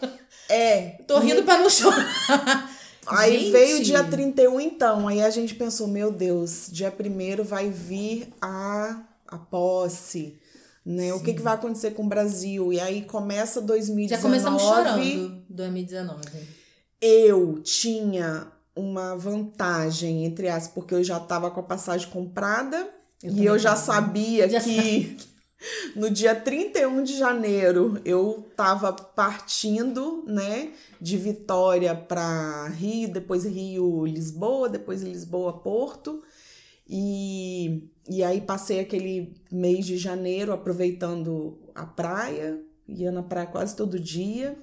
[0.48, 2.70] é, Tô rindo pra não chorar.
[3.06, 3.50] Aí Gente.
[3.50, 5.08] veio dia 31, então.
[5.08, 10.38] Aí a gente pensou, meu Deus, dia 1 vai vir a, a posse.
[10.84, 11.12] Né?
[11.14, 12.72] O que, que vai acontecer com o Brasil?
[12.72, 14.08] E aí começa 2019.
[14.08, 16.20] Já começamos chorando 2019.
[17.00, 22.88] Eu tinha uma vantagem, entre aspas, porque eu já estava com a passagem comprada.
[23.22, 25.16] Eu e eu já sabia Já que
[25.94, 34.06] no dia 31 de janeiro eu estava partindo, né, de Vitória para Rio, depois Rio,
[34.06, 36.22] Lisboa, depois Lisboa, Porto.
[36.88, 43.76] E, e aí passei aquele mês de janeiro aproveitando a praia, ia na praia quase
[43.76, 44.58] todo dia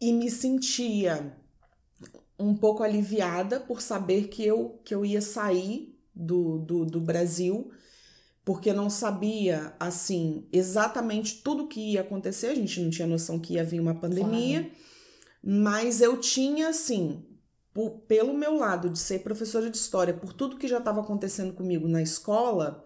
[0.00, 1.34] e me sentia
[2.38, 7.70] um pouco aliviada por saber que eu, que eu ia sair do, do, do Brasil,
[8.44, 13.54] porque não sabia, assim, exatamente tudo que ia acontecer, a gente não tinha noção que
[13.54, 14.70] ia vir uma pandemia,
[15.42, 17.24] mas eu tinha, assim,
[17.74, 21.54] po- pelo meu lado de ser professora de história, por tudo que já estava acontecendo
[21.54, 22.84] comigo na escola,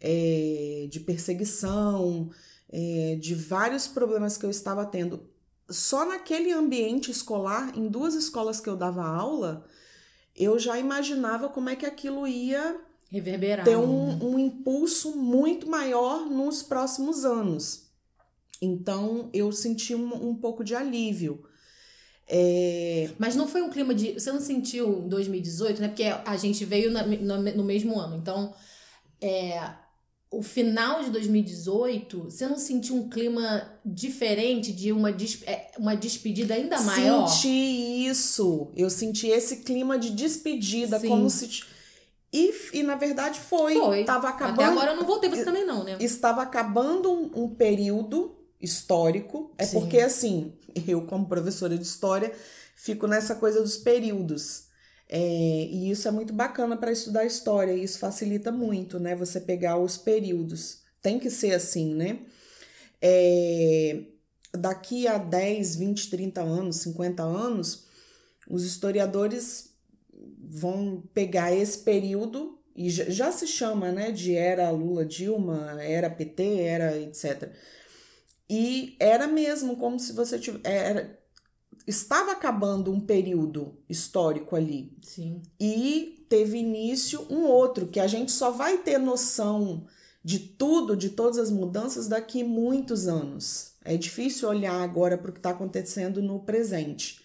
[0.00, 2.30] é, de perseguição,
[2.70, 5.28] é, de vários problemas que eu estava tendo,
[5.72, 9.64] só naquele ambiente escolar, em duas escolas que eu dava aula,
[10.36, 12.80] eu já imaginava como é que aquilo ia
[13.10, 13.64] Reverberar.
[13.64, 17.90] ter um, um impulso muito maior nos próximos anos.
[18.60, 21.44] Então eu senti um, um pouco de alívio.
[22.28, 24.14] É, Mas não foi um clima de.
[24.14, 25.88] Você não sentiu em 2018, né?
[25.88, 28.16] Porque a gente veio na- no, no mesmo ano.
[28.16, 28.54] Então,
[29.20, 29.60] é,
[30.32, 35.94] o final de 2018, você não sentiu um clima diferente de uma, des- é, uma
[35.94, 37.26] despedida ainda maior?
[37.28, 38.68] Senti isso.
[38.74, 41.08] Eu senti esse clima de despedida, Sim.
[41.08, 41.62] como se.
[42.32, 43.74] E, e na verdade foi.
[43.74, 44.04] Foi.
[44.04, 44.70] Tava Até acabando.
[44.70, 45.98] agora eu não voltei, você também não, né?
[46.00, 49.52] estava acabando um, um período histórico.
[49.58, 49.78] É Sim.
[49.80, 50.52] porque, assim,
[50.88, 52.32] eu, como professora de história,
[52.74, 54.64] fico nessa coisa dos períodos.
[55.14, 59.14] É, e isso é muito bacana para estudar história, isso facilita muito, né?
[59.14, 60.80] Você pegar os períodos.
[61.02, 62.20] Tem que ser assim, né?
[62.98, 64.04] É,
[64.54, 67.84] daqui a 10, 20, 30 anos, 50 anos,
[68.48, 69.74] os historiadores
[70.50, 76.08] vão pegar esse período e já, já se chama, né, de era Lula Dilma, era
[76.08, 77.52] PT, era etc.
[78.48, 80.62] E era mesmo como se você tivesse
[81.86, 85.42] estava acabando um período histórico ali Sim.
[85.58, 89.86] e teve início um outro que a gente só vai ter noção
[90.24, 93.72] de tudo, de todas as mudanças daqui muitos anos.
[93.84, 97.20] É difícil olhar agora para o que está acontecendo no presente.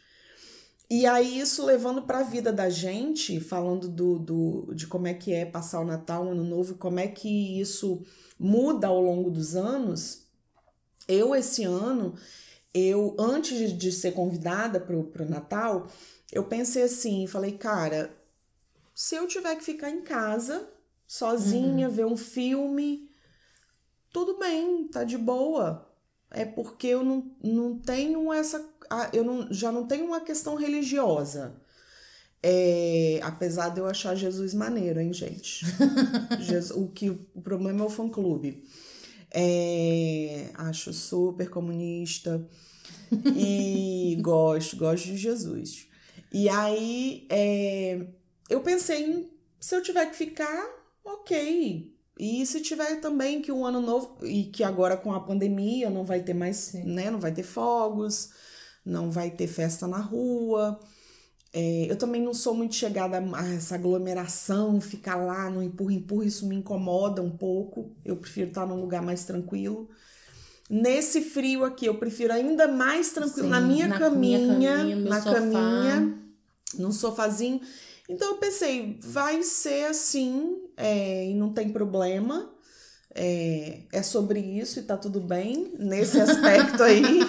[0.89, 5.13] E aí, isso levando para a vida da gente, falando do, do, de como é
[5.13, 8.01] que é passar o Natal, o Ano Novo, como é que isso
[8.39, 10.23] muda ao longo dos anos.
[11.05, 12.15] Eu, esse ano,
[12.73, 15.87] eu antes de, ser convidada para o Natal,
[16.31, 18.15] eu pensei assim, falei, cara,
[18.93, 20.67] se eu tiver que ficar em casa,
[21.07, 23.09] sozinha, ver um filme,
[24.11, 25.87] tudo bem, tá de boa.
[26.31, 28.63] É porque eu não, não tenho essa.
[29.13, 31.55] Eu não, já não tenho uma questão religiosa.
[32.43, 35.65] É, apesar de eu achar Jesus maneiro, hein, gente?
[36.39, 38.63] Jesus- o, que, o problema é o fã-clube.
[39.31, 42.47] É, acho super comunista
[43.35, 45.87] e gosto, gosto de Jesus.
[46.31, 48.07] E aí é,
[48.49, 50.65] eu pensei em se eu tiver que ficar,
[51.03, 51.93] ok.
[52.19, 56.03] E se tiver também que um ano novo, e que agora com a pandemia não
[56.03, 57.11] vai ter mais, né?
[57.11, 58.31] Não vai ter fogos,
[58.85, 60.79] não vai ter festa na rua.
[61.53, 66.45] É, eu também não sou muito chegada a essa aglomeração, ficar lá no empurra-empurra, isso
[66.47, 67.91] me incomoda um pouco.
[68.03, 69.89] Eu prefiro estar num lugar mais tranquilo.
[70.69, 74.95] Nesse frio aqui, eu prefiro ainda mais tranquilo, Sim, na minha na caminha, minha caminha,
[74.97, 75.33] na sofá.
[75.35, 76.19] caminha,
[76.77, 77.61] num sofazinho.
[78.09, 82.51] Então eu pensei, vai ser assim, é, e não tem problema.
[83.15, 87.21] É, é sobre isso e tá tudo bem nesse aspecto aí.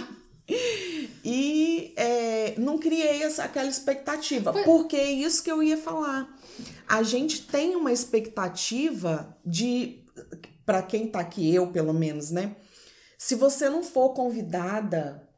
[2.78, 6.32] Não criei essa, aquela expectativa, Pois- porque é isso que eu ia falar.
[6.88, 10.04] A gente tem uma expectativa de,
[10.64, 12.56] para quem tá aqui, eu pelo menos, né?
[13.16, 15.28] Se você não for convidada,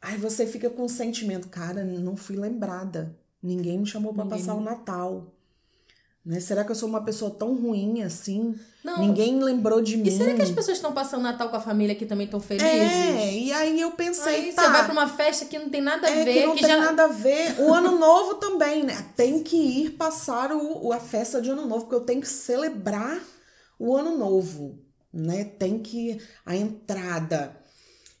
[0.00, 3.16] aí você fica com o sentimento, cara, não fui lembrada.
[3.42, 5.32] Ninguém me chamou para passar o Natal.
[6.28, 6.40] Né?
[6.40, 8.54] Será que eu sou uma pessoa tão ruim assim?
[8.84, 8.98] Não.
[8.98, 10.08] Ninguém lembrou de mim.
[10.08, 12.68] E será que as pessoas estão passando Natal com a família que também estão felizes?
[12.70, 15.80] É, e aí eu pensei, Aí tá, você vai pra uma festa que não tem
[15.80, 16.76] nada a é ver, que não tem já.
[16.76, 17.58] nada a ver.
[17.58, 19.06] O ano novo também, né?
[19.16, 23.18] Tem que ir passar o, a festa de ano novo, porque eu tenho que celebrar
[23.78, 24.78] o ano novo,
[25.10, 25.44] né?
[25.44, 27.56] Tem que a entrada.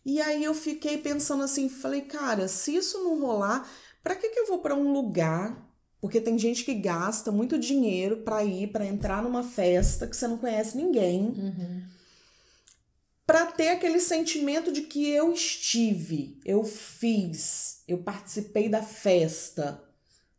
[0.02, 3.68] E aí eu fiquei pensando assim, falei, cara, se isso não rolar,
[4.02, 5.67] pra que que eu vou pra um lugar?
[6.00, 10.28] Porque tem gente que gasta muito dinheiro pra ir, pra entrar numa festa que você
[10.28, 11.82] não conhece ninguém Uhum.
[13.26, 19.82] para ter aquele sentimento de que eu estive, eu fiz, eu participei da festa,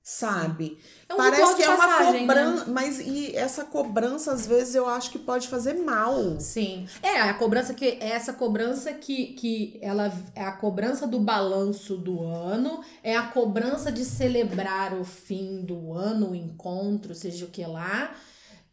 [0.09, 0.79] sabe?
[1.07, 2.19] É um Parece que é uma passagem, né?
[2.21, 6.39] cobrança, mas e essa cobrança às vezes eu acho que pode fazer mal.
[6.39, 6.87] Sim.
[7.03, 11.95] É, a cobrança que é essa cobrança que, que ela é a cobrança do balanço
[11.95, 17.49] do ano, é a cobrança de celebrar o fim do ano, o encontro, seja o
[17.49, 18.15] que lá.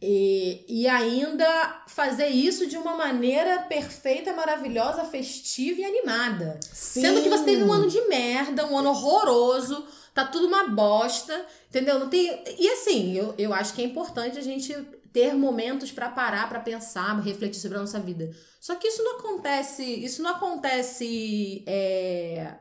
[0.01, 1.47] E, e ainda
[1.87, 6.59] fazer isso de uma maneira perfeita, maravilhosa, festiva e animada.
[6.73, 11.45] Sendo que você teve um ano de merda, um ano horroroso, tá tudo uma bosta,
[11.69, 11.99] entendeu?
[11.99, 12.43] Não tem...
[12.59, 14.73] E assim, eu, eu acho que é importante a gente
[15.13, 18.35] ter momentos pra parar, pra pensar, refletir sobre a nossa vida.
[18.59, 22.55] Só que isso não acontece, isso não acontece é,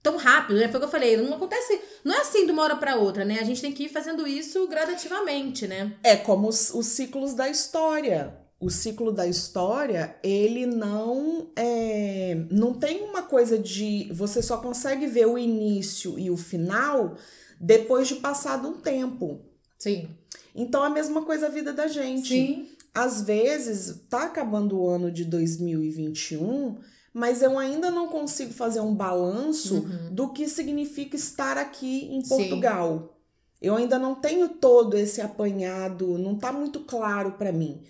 [0.00, 0.68] tão rápido, né?
[0.68, 3.24] Foi o que eu falei, não acontece, não é assim de uma hora pra outra,
[3.24, 3.40] né?
[3.40, 5.92] A gente tem que ir fazendo isso gradativamente, né?
[6.04, 8.39] É como os, os ciclos da história.
[8.60, 15.06] O ciclo da história, ele não é, não tem uma coisa de você só consegue
[15.06, 17.14] ver o início e o final
[17.58, 19.40] depois de passado um tempo.
[19.78, 20.08] Sim.
[20.54, 22.28] Então a mesma coisa a vida da gente.
[22.28, 22.66] Sim.
[22.92, 26.76] Às vezes tá acabando o ano de 2021,
[27.14, 30.14] mas eu ainda não consigo fazer um balanço Uhum.
[30.14, 32.28] do que significa estar aqui em Sim.
[32.28, 33.16] Portugal.
[33.62, 37.80] Eu ainda não tenho todo esse apanhado, não tá muito claro para mim.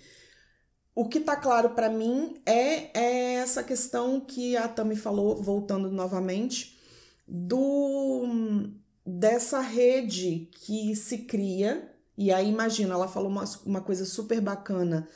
[0.93, 5.89] O que tá claro para mim é, é essa questão que a Tami falou, voltando
[5.89, 6.77] novamente,
[7.27, 8.69] do
[9.05, 11.89] dessa rede que se cria.
[12.17, 15.07] E aí, imagina, ela falou uma, uma coisa super bacana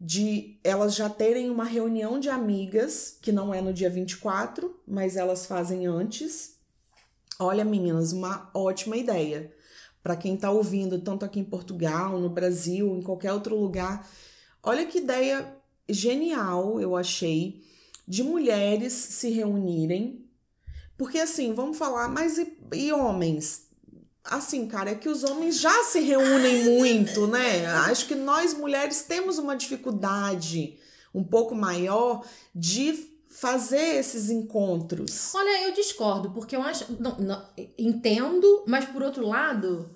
[0.00, 5.16] de elas já terem uma reunião de amigas, que não é no dia 24, mas
[5.16, 6.54] elas fazem antes.
[7.38, 9.52] Olha, meninas, uma ótima ideia.
[10.02, 14.08] Para quem tá ouvindo, tanto aqui em Portugal, no Brasil, em qualquer outro lugar.
[14.62, 15.56] Olha que ideia
[15.88, 17.62] genial, eu achei,
[18.06, 20.28] de mulheres se reunirem.
[20.96, 23.68] Porque assim, vamos falar, mas e, e homens?
[24.22, 27.66] Assim, cara, é que os homens já se reúnem muito, né?
[27.66, 30.78] Acho que nós mulheres temos uma dificuldade
[31.14, 35.34] um pouco maior de fazer esses encontros.
[35.34, 36.84] Olha, eu discordo, porque eu acho.
[37.00, 39.88] Não, não, entendo, mas por outro lado,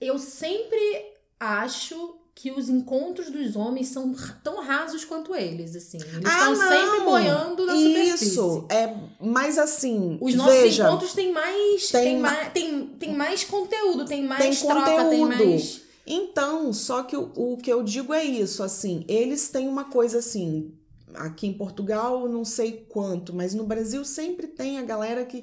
[0.00, 5.96] eu sempre acho que os encontros dos homens são tão rasos quanto eles, assim.
[5.96, 7.04] Eles Ah, estão sempre não!
[7.06, 8.24] boiando na superfície.
[8.26, 12.86] Isso, é, mas assim, Os nossos veja, encontros têm mais, tem tem, ma- mais, tem,
[12.98, 15.44] tem mais conteúdo, tem mais Tem troca, tem conteúdo.
[15.48, 15.80] mais.
[16.06, 20.18] Então, só que o, o que eu digo é isso, assim, eles têm uma coisa
[20.18, 20.72] assim,
[21.14, 25.42] aqui em Portugal não sei quanto, mas no Brasil sempre tem a galera que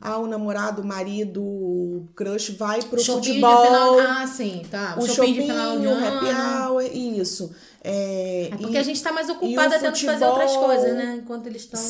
[0.00, 3.98] ah, o namorado, o marido, o crush vai pro Shopping de futebol, final.
[4.00, 4.96] Ah, sim, tá.
[4.98, 6.06] o shopping shopping, de final de o ano.
[6.06, 7.54] happy hour, isso.
[7.86, 10.94] É, É porque e- a gente tá mais ocupada o tendo que fazer outras coisas,
[10.94, 11.20] né?
[11.22, 11.80] Enquanto eles estão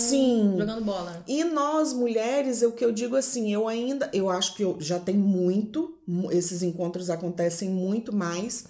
[0.59, 1.23] jogando bola.
[1.27, 4.99] E nós, mulheres, o que eu digo assim, eu ainda, eu acho que eu já
[4.99, 8.65] tem muito, mu- esses encontros acontecem muito mais,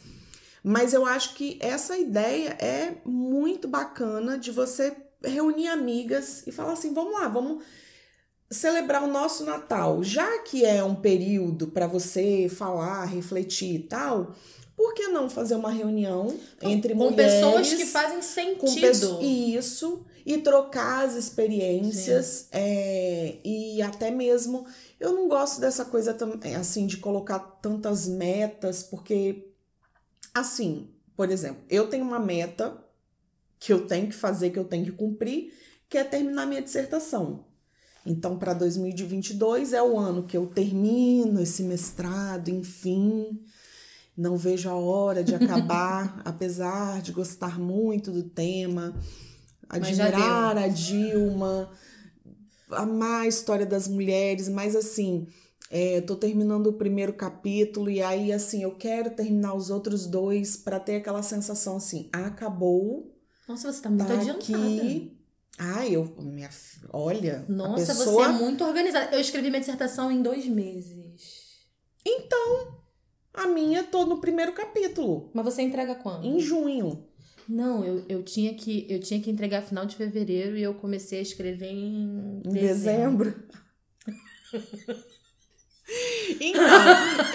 [0.62, 6.72] mas eu acho que essa ideia é muito bacana de você reunir amigas e falar
[6.74, 7.62] assim, vamos lá, vamos
[8.50, 14.34] celebrar o nosso Natal, já que é um período para você falar, refletir e tal,
[14.76, 17.34] por que não fazer uma reunião entre Com mulheres?
[17.34, 19.20] pessoas que fazem com sentido.
[19.22, 24.66] isso e trocar as experiências é, e até mesmo
[24.98, 29.48] eu não gosto dessa coisa é, assim de colocar tantas metas porque
[30.32, 32.82] assim por exemplo eu tenho uma meta
[33.64, 35.54] que eu tenho que fazer, que eu tenho que cumprir,
[35.88, 37.46] que é terminar minha dissertação.
[38.06, 43.40] Então, para 2022 é o ano que eu termino esse mestrado, enfim.
[44.16, 48.94] Não vejo a hora de acabar, apesar de gostar muito do tema,
[49.68, 51.70] admirar a Dilma,
[52.70, 55.26] amar a história das mulheres, mas assim,
[55.70, 60.56] é, tô terminando o primeiro capítulo e aí assim, eu quero terminar os outros dois
[60.56, 63.10] para ter aquela sensação assim, acabou.
[63.48, 64.36] Nossa, você tá muito tá adiantada.
[64.36, 65.23] Aqui.
[65.58, 66.50] Ai, eu, minha,
[66.92, 67.44] olha.
[67.48, 68.28] Nossa, pessoa...
[68.28, 69.14] você é muito organizada.
[69.14, 71.64] Eu escrevi minha dissertação em dois meses.
[72.04, 72.78] Então,
[73.32, 75.30] a minha tô no primeiro capítulo.
[75.32, 76.24] Mas você entrega quando?
[76.24, 77.06] Em junho.
[77.48, 81.18] Não, eu, eu, tinha que, eu tinha que entregar final de fevereiro e eu comecei
[81.18, 83.30] a escrever em, em dezembro.
[83.30, 85.04] dezembro.
[86.40, 86.62] Então,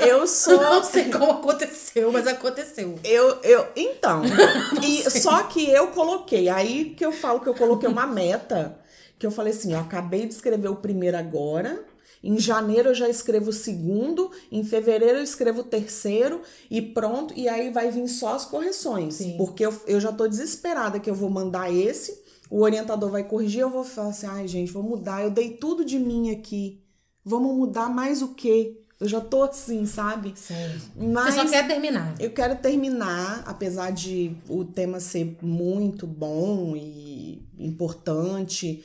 [0.07, 0.59] eu sou.
[0.59, 2.97] Não sei como aconteceu, mas aconteceu.
[3.03, 4.23] Eu, eu, então.
[4.83, 8.79] e só que eu coloquei, aí que eu falo que eu coloquei uma meta,
[9.17, 11.85] que eu falei assim: eu acabei de escrever o primeiro agora.
[12.21, 17.33] Em janeiro eu já escrevo o segundo, em fevereiro eu escrevo o terceiro e pronto,
[17.33, 19.15] e aí vai vir só as correções.
[19.15, 19.37] Sim.
[19.37, 23.61] Porque eu, eu já tô desesperada que eu vou mandar esse, o orientador vai corrigir,
[23.61, 26.81] eu vou falar assim: ai, gente, vou mudar, eu dei tudo de mim aqui.
[27.29, 28.81] Vamos mudar mais o quê?
[28.99, 30.33] Eu já tô assim, sabe?
[30.35, 30.55] Sim.
[30.97, 32.15] Mas Você só quer terminar.
[32.19, 38.83] Eu quero terminar, apesar de o tema ser muito bom e importante,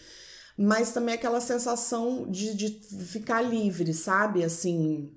[0.56, 2.68] mas também aquela sensação de, de
[3.06, 4.44] ficar livre, sabe?
[4.44, 5.10] Assim,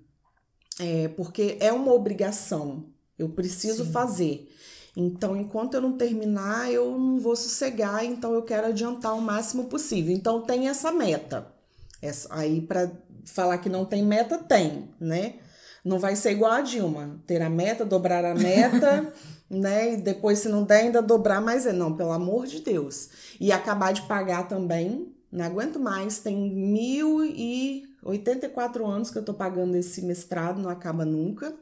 [0.79, 2.85] é, porque é uma obrigação.
[3.19, 3.91] Eu preciso Sim.
[3.91, 4.51] fazer.
[4.95, 9.65] Então, enquanto eu não terminar, eu não vou sossegar, então eu quero adiantar o máximo
[9.65, 10.15] possível.
[10.15, 11.53] Então, tem essa meta.
[12.01, 12.91] Essa, aí, para
[13.31, 15.35] falar que não tem meta, tem, né?
[15.83, 19.13] Não vai ser igual a Dilma, ter a meta, dobrar a meta,
[19.49, 19.93] né?
[19.93, 21.71] E depois, se não der, ainda dobrar mais é.
[21.71, 23.09] Não, pelo amor de Deus.
[23.39, 29.23] E acabar de pagar também, não aguento mais, tem mil e 84 anos que eu
[29.23, 31.53] tô pagando esse mestrado, não acaba nunca.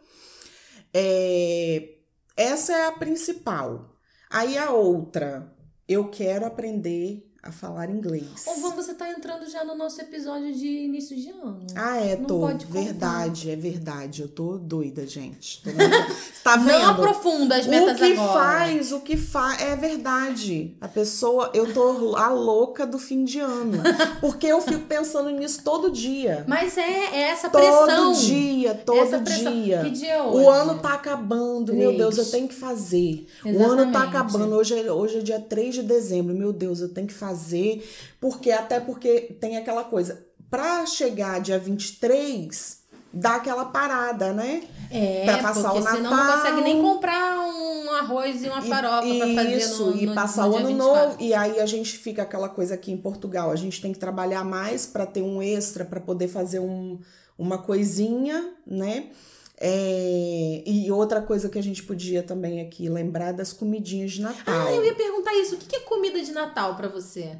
[0.93, 1.95] É,
[2.37, 3.95] essa é a principal.
[4.29, 5.53] Aí a outra,
[5.87, 8.43] eu quero aprender a falar inglês.
[8.47, 11.59] Ou você tá entrando já no nosso episódio de início de ano.
[11.75, 12.47] Ah, é, Não tô.
[12.67, 14.23] Verdade, é verdade.
[14.23, 15.61] Eu tô doida, gente.
[15.61, 15.69] Tô
[16.43, 16.79] tá vendo?
[16.79, 17.93] Não aprofunda as metas agora.
[17.93, 18.33] O que agora.
[18.33, 20.75] faz, o que faz, é verdade.
[20.81, 23.77] A pessoa, eu tô a louca do fim de ano.
[24.19, 26.45] Porque eu fico pensando nisso todo dia.
[26.47, 26.81] Mas é,
[27.13, 27.85] é essa pressão.
[27.85, 29.81] Todo dia, todo dia.
[29.83, 30.37] Que dia é hoje?
[30.39, 31.77] O ano tá acabando, Três.
[31.77, 33.27] meu Deus, eu tenho que fazer.
[33.45, 33.57] Exatamente.
[33.57, 36.89] O ano tá acabando, hoje é, hoje é dia 3 de dezembro, meu Deus, eu
[36.89, 37.87] tenho que fazer fazer,
[38.19, 42.79] porque até porque tem aquela coisa, para chegar dia 23,
[43.13, 44.63] dá aquela parada, né?
[44.89, 45.97] É, pra passar porque o Natal.
[45.97, 49.97] senão não consegue nem comprar um arroz e uma farofa e, pra fazer Isso, no,
[49.97, 51.17] e passar o ano novo.
[51.19, 54.43] E aí a gente fica aquela coisa aqui em Portugal, a gente tem que trabalhar
[54.43, 56.99] mais para ter um extra, para poder fazer um,
[57.37, 59.07] uma coisinha, né?
[59.57, 64.67] É, e outra coisa que a gente podia também aqui lembrar das comidinhas de Natal.
[64.67, 65.55] Ah, eu ia perguntar isso.
[65.55, 67.37] O que é comida de Natal para você?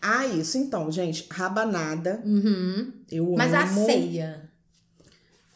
[0.00, 1.26] Ah, isso então, gente.
[1.30, 2.22] Rabanada.
[2.24, 2.92] Uhum.
[3.10, 3.62] Eu Mas amo.
[3.62, 4.47] a ceia.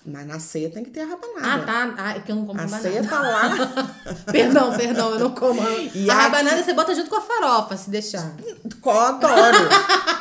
[0.05, 1.41] Mas na ceia tem que ter a rabanada.
[1.43, 1.95] Ah, tá.
[1.97, 2.88] Ah, é que eu não como a rabanada.
[2.88, 3.85] A ceia tá lá.
[4.33, 5.61] perdão, perdão, eu não como.
[5.62, 6.23] E a aqui...
[6.23, 8.35] rabanada você bota junto com a farofa, se deixar.
[8.85, 9.59] Adoro.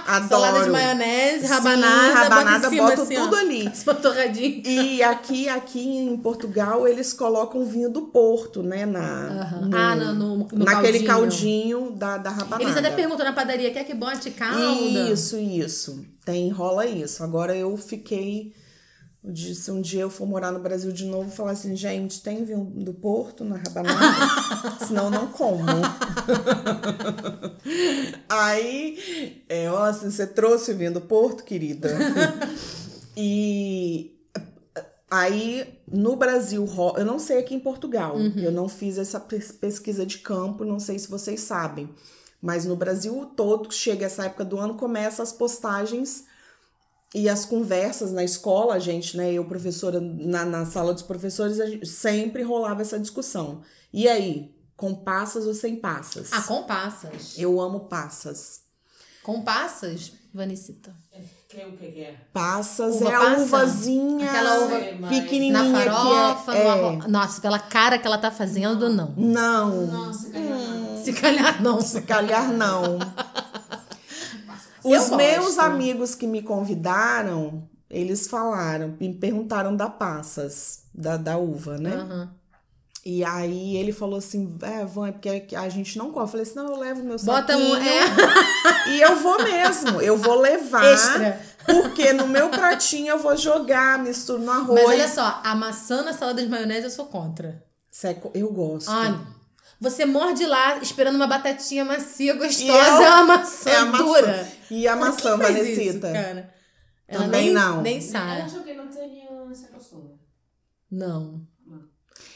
[0.05, 0.27] Adoro.
[0.29, 4.61] Salada de maionese, rabanada, Sim, rabanada bota, bota assim, tudo ó, ali.
[4.71, 8.85] E aqui, aqui em Portugal, eles colocam vinho do Porto, né?
[8.85, 9.69] Na, uhum.
[9.69, 11.79] no, ah, no, no, no naquele caldinho.
[11.79, 12.63] caldinho da, da rabanada.
[12.63, 14.59] Eles até perguntam na padaria, quer que bote calda?
[14.59, 16.05] Isso, isso.
[16.23, 17.23] Tem, rola isso.
[17.23, 18.53] Agora eu fiquei
[19.23, 22.65] se um dia eu for morar no Brasil de novo, falar assim, gente, tem vinho
[22.65, 24.01] do Porto na rabanada?
[24.87, 25.63] Senão não como.
[28.27, 31.95] Aí, é, ó, assim, você trouxe o vinho do Porto, querida?
[33.15, 34.17] e
[35.09, 36.67] aí, no Brasil,
[36.97, 38.33] eu não sei aqui em Portugal, uhum.
[38.37, 41.87] eu não fiz essa pesquisa de campo, não sei se vocês sabem.
[42.41, 46.25] Mas no Brasil todo, chega essa época do ano, começa as postagens
[47.13, 51.59] e as conversas na escola, a gente, né, eu professora na, na sala dos professores,
[51.59, 53.61] a gente, sempre rolava essa discussão.
[53.91, 56.31] E aí, com passas ou sem passas?
[56.31, 57.37] Ah, com passas.
[57.37, 58.61] Eu amo passas.
[59.23, 60.95] Com passas, Vanicita?
[61.49, 62.15] Que o que é?
[62.31, 67.07] Passas uva é a uvazinha Aquela uva pequenininha na farofa, que é, é...
[67.09, 69.13] Nossa, pela cara que ela tá fazendo, não.
[69.17, 69.85] Não.
[69.85, 70.97] Não, se calhar não.
[70.97, 71.81] Se calhar não.
[71.81, 72.99] Se calhar não.
[74.83, 81.77] Os meus amigos que me convidaram, eles falaram, me perguntaram da passas, da, da uva,
[81.77, 81.95] né?
[81.95, 82.27] Uhum.
[83.03, 86.23] E aí ele falou assim, é, Van, é porque a gente não come.
[86.23, 87.73] Eu falei assim, não, eu levo meu Bota saquinho.
[87.73, 87.77] um.
[87.77, 88.01] É.
[88.87, 90.83] E eu vou mesmo, eu vou levar.
[90.83, 91.39] Extra.
[91.65, 94.81] Porque no meu pratinho eu vou jogar, misturo no arroz.
[94.81, 97.63] Mas olha só, a maçã na salada de maionese eu sou contra.
[97.91, 98.89] Seco, eu gosto.
[98.89, 99.17] Ai,
[99.81, 104.03] você morde lá esperando uma batatinha macia, gostosa, eu- é uma maçã é a maçã.
[104.05, 104.47] dura.
[104.69, 105.81] E a maçã, Vanesita?
[105.81, 106.53] isso, cara?
[107.07, 107.81] Ela Também nem, não.
[107.81, 108.41] Nem Eu sabe.
[108.43, 110.13] acho que não teria essa costura.
[110.89, 111.45] Não.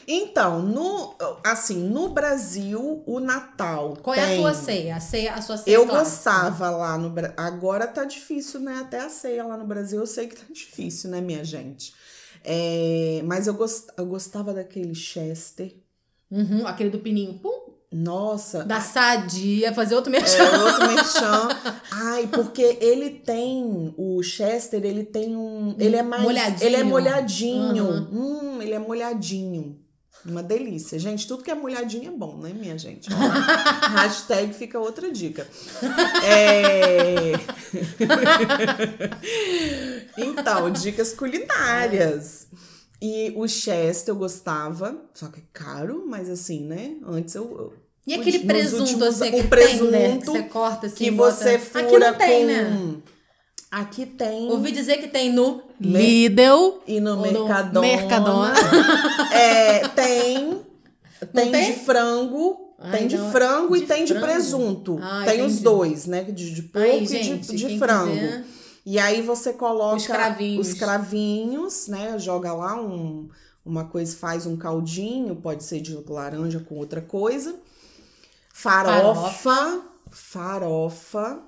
[0.08, 4.96] Então, no, assim, no Brasil, o Natal Qual é a tem- tua ceia?
[4.96, 6.04] A, ceia, a sua ceia Eu clássica.
[6.30, 7.34] gostava lá no Brasil.
[7.36, 8.78] Agora tá difícil, né?
[8.80, 11.92] Até a ceia lá no Brasil eu sei que tá difícil, né, minha gente?
[12.44, 15.74] É, mas eu, gost, eu gostava daquele Chester.
[16.30, 17.34] Uhum, aquele do pininho.
[17.34, 18.64] Pum, Nossa.
[18.64, 19.72] da sadia.
[19.72, 20.42] Fazer outro merchan.
[20.42, 21.48] É outro merchan.
[21.90, 23.94] Ai, porque ele tem.
[23.96, 25.74] O Chester, ele tem um.
[25.78, 26.22] Ele é mais.
[26.22, 26.66] Molhadinho.
[26.66, 27.84] Ele é molhadinho.
[27.84, 28.56] Uhum.
[28.56, 29.86] Hum, ele é molhadinho.
[30.28, 30.98] Uma delícia.
[30.98, 33.08] Gente, tudo que é molhadinho é bom, né, minha gente?
[33.94, 35.46] Hashtag fica outra dica.
[36.24, 37.32] É...
[40.18, 42.48] então, dicas culinárias.
[43.00, 46.96] E o Chester eu gostava, só que é caro, mas assim, né?
[47.06, 47.44] Antes eu.
[47.44, 47.72] eu-
[48.06, 49.48] E aquele nos presunto, últimos- assim, que o tem, né?
[49.48, 49.48] Que
[50.18, 52.46] presunto você corta assim, que bota- você fura Aqui não tem, com...
[52.46, 52.94] né?
[53.70, 54.48] Aqui tem.
[54.50, 56.80] Ouvi dizer que tem no Lidl.
[56.86, 57.80] E no Mercadona.
[57.86, 58.54] Mercadona.
[59.32, 60.62] É, tem.
[61.34, 61.72] Tem, tem?
[61.72, 62.74] de frango.
[62.78, 64.20] Ai, tem de não, frango e de tem frango?
[64.20, 64.98] de presunto.
[65.02, 65.64] Ah, tem os entendi.
[65.64, 66.22] dois, né?
[66.24, 68.12] De, de porco Ai, e gente, de, de quem frango.
[68.12, 68.44] quiser.
[68.86, 70.68] E aí você coloca Os cravinhos.
[70.68, 72.16] os cravinhos, né?
[72.20, 73.28] Joga lá um,
[73.64, 77.56] uma coisa, faz um caldinho, pode ser de laranja com outra coisa.
[78.54, 79.82] Farofa.
[80.08, 81.40] Farofa.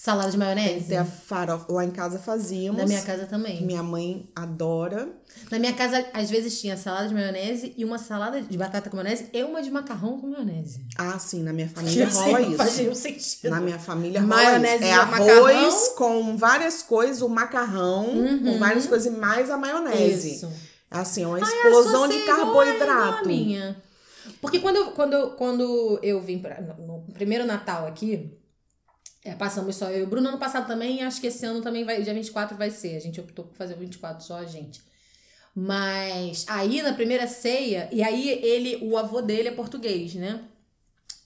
[0.00, 0.86] Salada de maionese.
[0.90, 1.66] Tem a farofa.
[1.72, 2.80] Lá em casa fazíamos.
[2.80, 3.66] Na minha casa também.
[3.66, 5.08] Minha mãe adora.
[5.50, 8.96] Na minha casa, às vezes, tinha salada de maionese e uma salada de batata com
[8.96, 10.86] maionese e uma de macarrão com maionese.
[10.96, 12.78] Ah, sim, na minha Que família assim, rola faz isso.
[12.82, 13.50] nenhum sentido.
[13.50, 14.84] Na minha família rola Maionese isso.
[14.84, 15.94] É arroz macarrão.
[15.96, 18.04] com várias coisas, o macarrão
[18.44, 20.28] com várias coisas e mais a maionese.
[20.28, 20.34] Uhum.
[20.52, 20.52] Isso.
[20.88, 23.26] Assim, é uma Ai, explosão sua de carboidrato.
[23.26, 23.76] minha.
[24.40, 28.37] Porque quando, eu- quando, eu- quando eu vim pra, no no primeiro Natal aqui,
[29.24, 31.84] é, passamos só eu e o Bruno ano passado também, acho que esse ano também
[31.84, 32.96] vai, dia 24 vai ser.
[32.96, 34.80] A gente optou por fazer o 24 só a gente.
[35.54, 40.44] Mas aí na primeira ceia, e aí ele, o avô dele é português, né?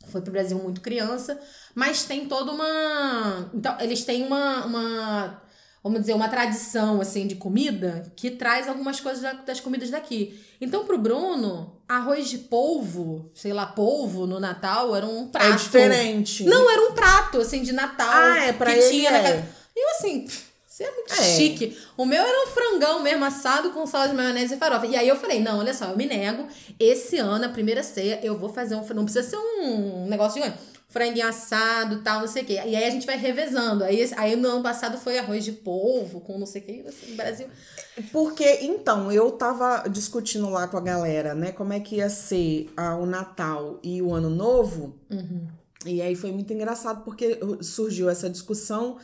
[0.06, 1.38] Foi pro Brasil muito criança,
[1.74, 3.50] mas tem toda uma.
[3.54, 4.64] Então, eles têm uma.
[4.64, 5.41] uma
[5.82, 10.40] vamos dizer, uma tradição assim de comida que traz algumas coisas da- das comidas daqui.
[10.60, 15.52] Então, pro Bruno, arroz de polvo, sei lá, polvo no Natal era um prato.
[15.52, 16.44] É diferente.
[16.44, 18.08] Não, era um prato, assim, de Natal.
[18.10, 19.22] Ah, é, pra que ele tinha na é.
[19.22, 19.44] casa.
[19.74, 20.26] E eu assim,
[20.66, 21.36] você é muito É.
[21.36, 21.76] chique.
[21.96, 24.86] O meu era um frangão mesmo, assado com salada de maionese e farofa.
[24.86, 26.46] E aí eu falei, não, olha só, eu me nego.
[26.78, 28.84] Esse ano, a primeira ceia, eu vou fazer um...
[28.94, 30.58] Não precisa ser um negócio gigante.
[30.92, 32.52] Franguinho assado, tal, não sei o quê.
[32.52, 33.82] E aí a gente vai revezando.
[33.82, 36.84] Aí, aí no ano passado foi arroz de polvo com não sei o quê.
[36.86, 37.48] Assim, no Brasil...
[38.12, 41.50] Porque, então, eu tava discutindo lá com a galera, né?
[41.52, 44.98] Como é que ia ser ah, o Natal e o Ano Novo.
[45.10, 45.48] Uhum.
[45.86, 48.98] E aí foi muito engraçado porque surgiu essa discussão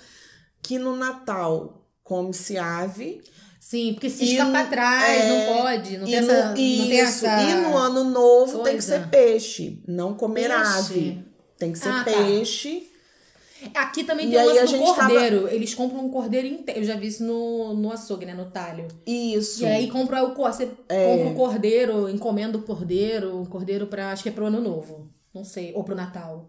[0.63, 3.23] que no Natal come-se ave
[3.61, 5.99] Sim, porque se escapa no- atrás, é, não pode.
[5.99, 6.49] Não e, tem no, essa...
[6.49, 7.43] não tem essa...
[7.43, 9.01] e no ano novo tem que coisa.
[9.01, 10.63] ser peixe, não comer Peixe?
[10.79, 11.28] ave.
[11.59, 12.13] Tem que ser Ah, tá.
[12.13, 12.89] peixe.
[13.75, 15.49] Aqui também E tem o lance do gente tava- cordeiro.
[15.49, 16.81] Eles compram um cordeiro inteiro.
[16.81, 18.33] Eu já vi isso no, no açougue, né?
[18.33, 18.87] No talho.
[19.05, 19.65] Isso.
[19.65, 21.17] E aí compra o você É.
[21.17, 24.13] compra o cordeiro, encomenda o cordeiro, o cordeiro pra.
[24.13, 25.09] Acho que é pro ano novo.
[25.35, 25.73] Não sei.
[25.75, 26.49] Ou pro Natal.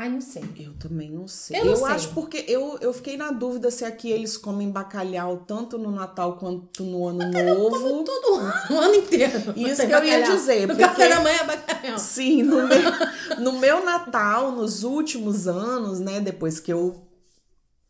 [0.00, 0.42] Ai, não sei.
[0.58, 1.60] Eu também não sei.
[1.60, 1.86] Eu não sei.
[1.88, 6.38] acho porque eu, eu fiquei na dúvida se aqui eles comem bacalhau tanto no Natal
[6.38, 8.02] quanto no Ano Novo.
[8.02, 9.52] Todo ano, o ano inteiro.
[9.54, 10.36] Isso que eu ia bacalhau.
[10.36, 11.98] dizer, No porque- café da manhã é bacalhau.
[11.98, 17.06] Sim, no meu, no meu Natal, nos últimos anos, né, depois que eu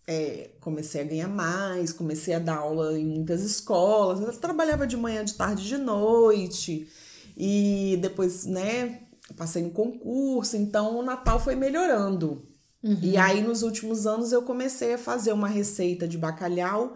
[0.07, 4.97] é, comecei a ganhar mais, comecei a dar aula em muitas escolas, eu trabalhava de
[4.97, 6.89] manhã, de tarde, de noite,
[7.37, 9.03] e depois, né,
[9.35, 12.47] passei no concurso, então o Natal foi melhorando.
[13.03, 16.95] E aí, nos últimos anos, eu comecei a fazer uma receita de bacalhau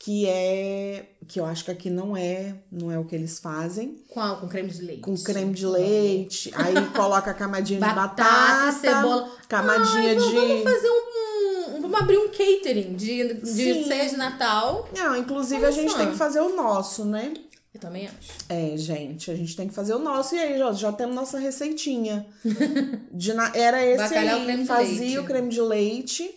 [0.00, 4.00] que é que eu acho que aqui não é não é o que eles fazem
[4.08, 4.36] Qual?
[4.40, 5.00] Com creme de leite.
[5.02, 9.28] com creme de leite, aí coloca camadinha de Batata, batata, cebola.
[9.48, 10.34] camadinha Ai, de.
[10.36, 13.84] Vamos fazer um, um- Vamos abrir um catering de, de Sim.
[13.88, 14.88] ceia de Natal.
[14.96, 15.98] Não, inclusive Olha a gente só.
[15.98, 17.34] tem que fazer o nosso, né?
[17.78, 18.32] Eu também acho.
[18.48, 20.34] É, gente, a gente tem que fazer o nosso.
[20.34, 22.26] E aí, já, já temos nossa receitinha.
[23.12, 26.28] De na- Era esse Bacalhau, creme aí, de fazia o creme de leite.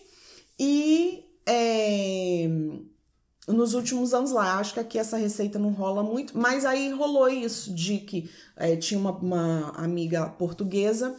[0.58, 2.48] E é,
[3.48, 4.58] nos últimos anos lá.
[4.58, 8.76] Acho que aqui essa receita não rola muito, mas aí rolou isso de que é,
[8.76, 11.16] tinha uma, uma amiga portuguesa.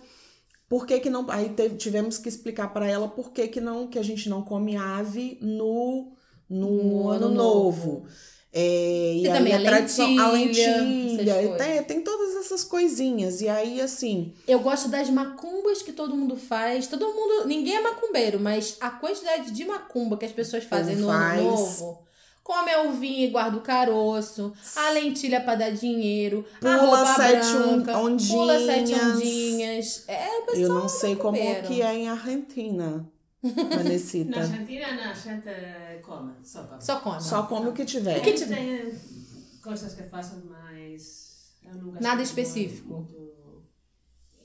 [0.69, 1.29] Por que, que não.
[1.29, 4.41] Aí teve, tivemos que explicar para ela por que, que não que a gente não
[4.41, 6.13] come ave no,
[6.49, 7.91] no, No ano, Ano novo.
[7.91, 8.07] Novo.
[8.55, 12.35] É, e E também a, a tradição, a lentilha, lentilha, essas e tem, tem todas
[12.35, 13.41] essas coisinhas.
[13.41, 16.85] E aí, assim, Eu gosto das macumbas que todo mundo faz.
[16.85, 17.47] Todo mundo.
[17.47, 21.39] Ninguém é macumbeiro, mas a quantidade de macumba que as pessoas fazem no faz.
[21.39, 22.03] ano novo.
[22.43, 24.51] Come a uvinha e guarda o caroço.
[24.75, 26.45] A lentilha pra dar dinheiro.
[26.57, 27.97] a Pula roupa sete branca.
[27.97, 29.15] on- Pula sete ondinhas.
[29.15, 30.03] ondinhas.
[30.09, 31.67] É, o pessoal eu não sei como macumbeiro.
[31.67, 33.09] que é em Argentina,
[33.43, 34.29] Vanessita.
[34.39, 36.81] Na Argentina, a gente come, só come.
[36.81, 37.21] Só come.
[37.21, 38.19] Só come o que tiver.
[38.19, 42.87] O que Eles têm coisas que façam, mas eu nunca Nada específico.
[42.93, 43.63] Muito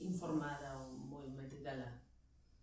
[0.01, 1.93] informada ou muito metida lá.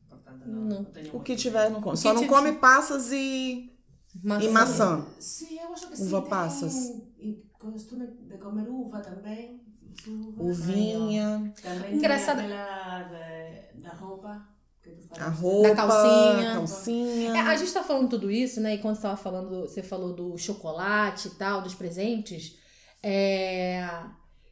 [0.09, 0.77] Portanto, não, Não.
[0.83, 1.97] não tenho O muito que tiver não come.
[1.97, 2.35] Só não tiver.
[2.35, 3.73] come passas e,
[4.23, 4.45] Maçã.
[4.45, 5.07] e maçã.
[5.19, 6.29] Sim, eu acho que Uva sim.
[6.29, 6.75] passas.
[6.75, 9.65] Tem e costume de comer uva também.
[10.07, 12.39] Uva, Uvinha, Também Engraçado.
[12.41, 12.49] tem
[13.83, 14.47] da roupa.
[15.19, 16.53] A roupa, calcinha.
[16.55, 17.37] calcinha.
[17.37, 18.75] É, a gente tá falando tudo isso, né?
[18.75, 22.57] E quando você tava falando, você falou do chocolate e tal, dos presentes.
[23.03, 23.87] É...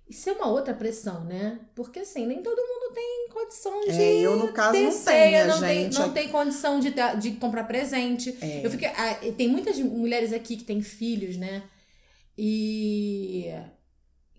[0.09, 1.61] Isso é uma outra pressão, né?
[1.74, 3.91] Porque assim, nem todo mundo tem condição de.
[3.91, 5.99] É, eu, no caso, ter não ceia, tenho, não tem, gente.
[5.99, 8.37] não tem condição de, ter- de comprar presente.
[8.41, 8.64] É.
[8.64, 11.62] Eu fiquei, ah, tem muitas mulheres aqui que têm filhos, né?
[12.37, 13.51] E.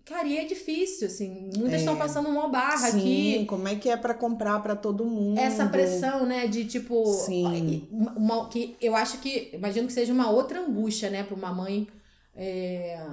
[0.06, 1.50] Cara, e é difícil, assim.
[1.56, 2.98] Muitas estão passando uma barra Sim,
[3.40, 5.36] aqui como é que é pra comprar pra todo mundo?
[5.38, 7.88] essa pressão, né, de tipo, Sim.
[7.90, 11.52] uma, uma- que eu acho que, imagino que seja uma outra angústia, né, para uma
[11.52, 11.88] mãe,
[12.36, 13.04] é,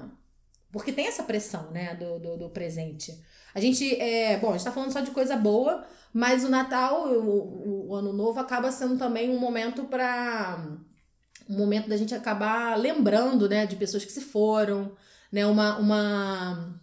[0.71, 3.19] porque tem essa pressão, né, do, do, do presente.
[3.55, 5.83] A gente, é, bom, a gente tá falando só de coisa boa,
[6.13, 10.63] mas o Natal, o, o, o Ano Novo acaba sendo também um momento para
[11.49, 14.91] um momento da gente acabar lembrando, né, de pessoas que se foram,
[15.31, 16.82] né, uma uma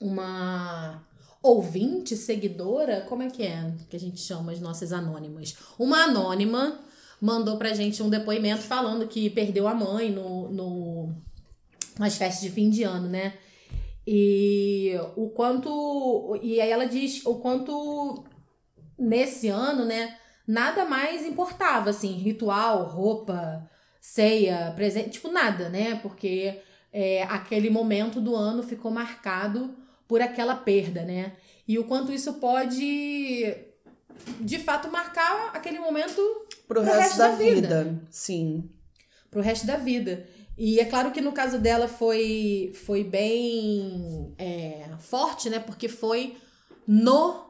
[0.00, 1.02] uma
[1.42, 5.56] ouvinte, seguidora, como é que é que a gente chama as nossas anônimas?
[5.78, 6.78] Uma anônima
[7.20, 11.14] mandou pra gente um depoimento falando que perdeu a mãe no, no
[11.98, 13.34] nas festas de fim de ano, né?
[14.06, 18.24] E o quanto e aí ela diz o quanto
[18.98, 23.68] nesse ano, né, nada mais importava assim, ritual, roupa,
[24.00, 25.96] ceia, presente, tipo nada, né?
[25.96, 26.58] Porque
[26.92, 29.76] é, aquele momento do ano ficou marcado
[30.08, 31.34] por aquela perda, né?
[31.66, 33.54] E o quanto isso pode,
[34.40, 36.20] de fato, marcar aquele momento
[36.66, 37.84] Pro, pro resto, resto da, da vida.
[37.84, 38.02] vida.
[38.10, 38.70] Sim.
[39.30, 40.26] pro resto da vida.
[40.56, 45.60] E é claro que no caso dela foi, foi bem é, forte, né?
[45.60, 46.36] Porque foi
[46.86, 47.44] no,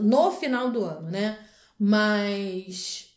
[0.00, 1.38] no final do ano, né?
[1.78, 3.08] Mas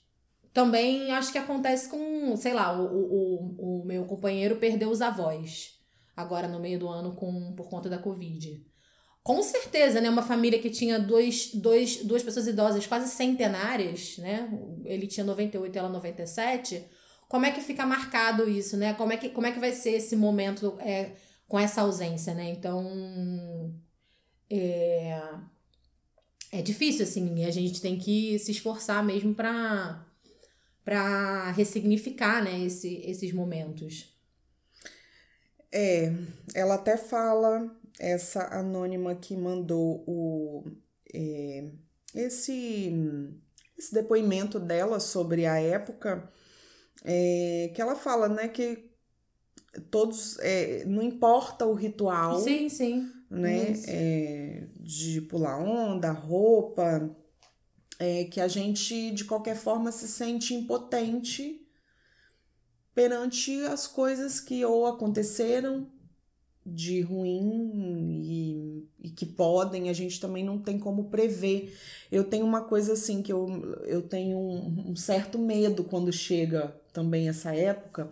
[0.52, 5.80] também acho que acontece com, sei lá, o, o, o meu companheiro perdeu os avós
[6.16, 8.64] agora no meio do ano com, por conta da Covid.
[9.24, 10.10] Com certeza, né?
[10.10, 14.50] Uma família que tinha dois, dois, duas pessoas idosas quase centenárias, né?
[14.84, 16.84] Ele tinha 98 e ela 97.
[17.30, 18.94] Como é que fica marcado isso, né?
[18.96, 21.12] Como é que, como é que vai ser esse momento é,
[21.48, 22.50] com essa ausência, né?
[22.50, 23.74] Então.
[24.50, 25.22] É,
[26.52, 30.06] é difícil, assim, a gente tem que se esforçar mesmo para
[30.84, 34.18] para ressignificar, né, esse, esses momentos.
[35.72, 36.12] É,
[36.54, 40.64] ela até fala, essa anônima que mandou o,
[41.14, 41.72] é,
[42.16, 42.94] esse,
[43.78, 46.32] esse depoimento dela sobre a época,
[47.04, 48.92] é, que ela fala, né, que
[49.90, 53.12] todos, é, não importa o ritual, Sim, sim.
[53.30, 57.16] né, é, de pular onda, roupa,
[58.00, 61.62] é, que a gente, de qualquer forma, se sente impotente
[62.94, 65.90] perante as coisas que ou aconteceram
[66.66, 71.76] de ruim e, e que podem, a gente também não tem como prever.
[72.12, 73.48] Eu tenho uma coisa assim que eu,
[73.86, 78.10] eu tenho um, um certo medo quando chega também essa época,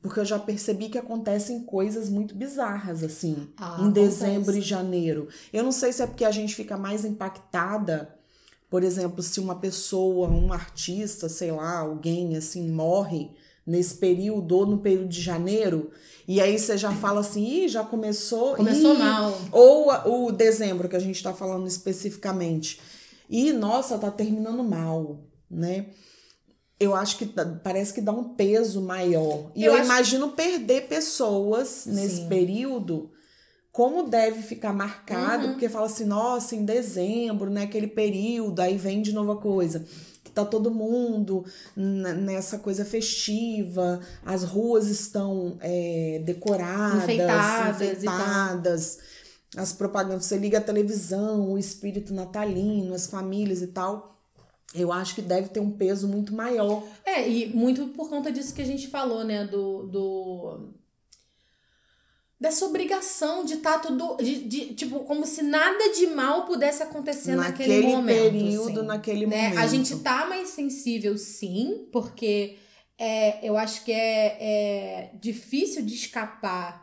[0.00, 4.58] porque eu já percebi que acontecem coisas muito bizarras assim, Ah, em dezembro acontece.
[4.58, 5.28] e janeiro.
[5.52, 8.14] Eu não sei se é porque a gente fica mais impactada,
[8.70, 13.30] por exemplo, se uma pessoa, um artista, sei lá, alguém assim morre
[13.66, 15.90] nesse período ou no período de janeiro,
[16.26, 18.54] e aí você já fala assim, Ih, já começou.
[18.56, 19.38] Começou Ih, mal.
[19.52, 22.80] Ou o dezembro, que a gente tá falando especificamente.
[23.30, 25.86] E, nossa, tá terminando mal, né?
[26.78, 27.26] Eu acho que
[27.62, 29.52] parece que dá um peso maior.
[29.54, 32.28] E Eu eu, acho- imagino perder pessoas nesse Sim.
[32.28, 33.10] período.
[33.70, 35.52] Como deve ficar marcado, Uhum.
[35.52, 37.62] porque fala assim, nossa, em dezembro, né?
[37.62, 39.86] Aquele período, aí vem de novo a coisa.
[40.22, 41.44] Que tá todo mundo
[41.76, 48.98] nessa coisa festiva, as ruas estão é, decoradas, Enfeitadas enfeitadas,
[49.56, 54.12] as propagandas, você liga a televisão, o espírito natalino, as famílias e tal.
[54.74, 56.82] Eu acho que deve ter um peso muito maior.
[57.04, 59.44] É, e muito por conta disso que a gente falou, né?
[59.46, 59.86] Do.
[59.86, 60.81] do
[62.42, 64.16] dessa obrigação de estar tudo.
[64.16, 68.32] De, de- tipo, como se nada de mal pudesse acontecer naquele, naquele momento.
[68.32, 69.42] período, assim, naquele né?
[69.44, 69.58] momento.
[69.60, 72.56] A gente tá mais sensível, sim, porque
[72.98, 76.82] é, eu acho que é, é difícil de escapar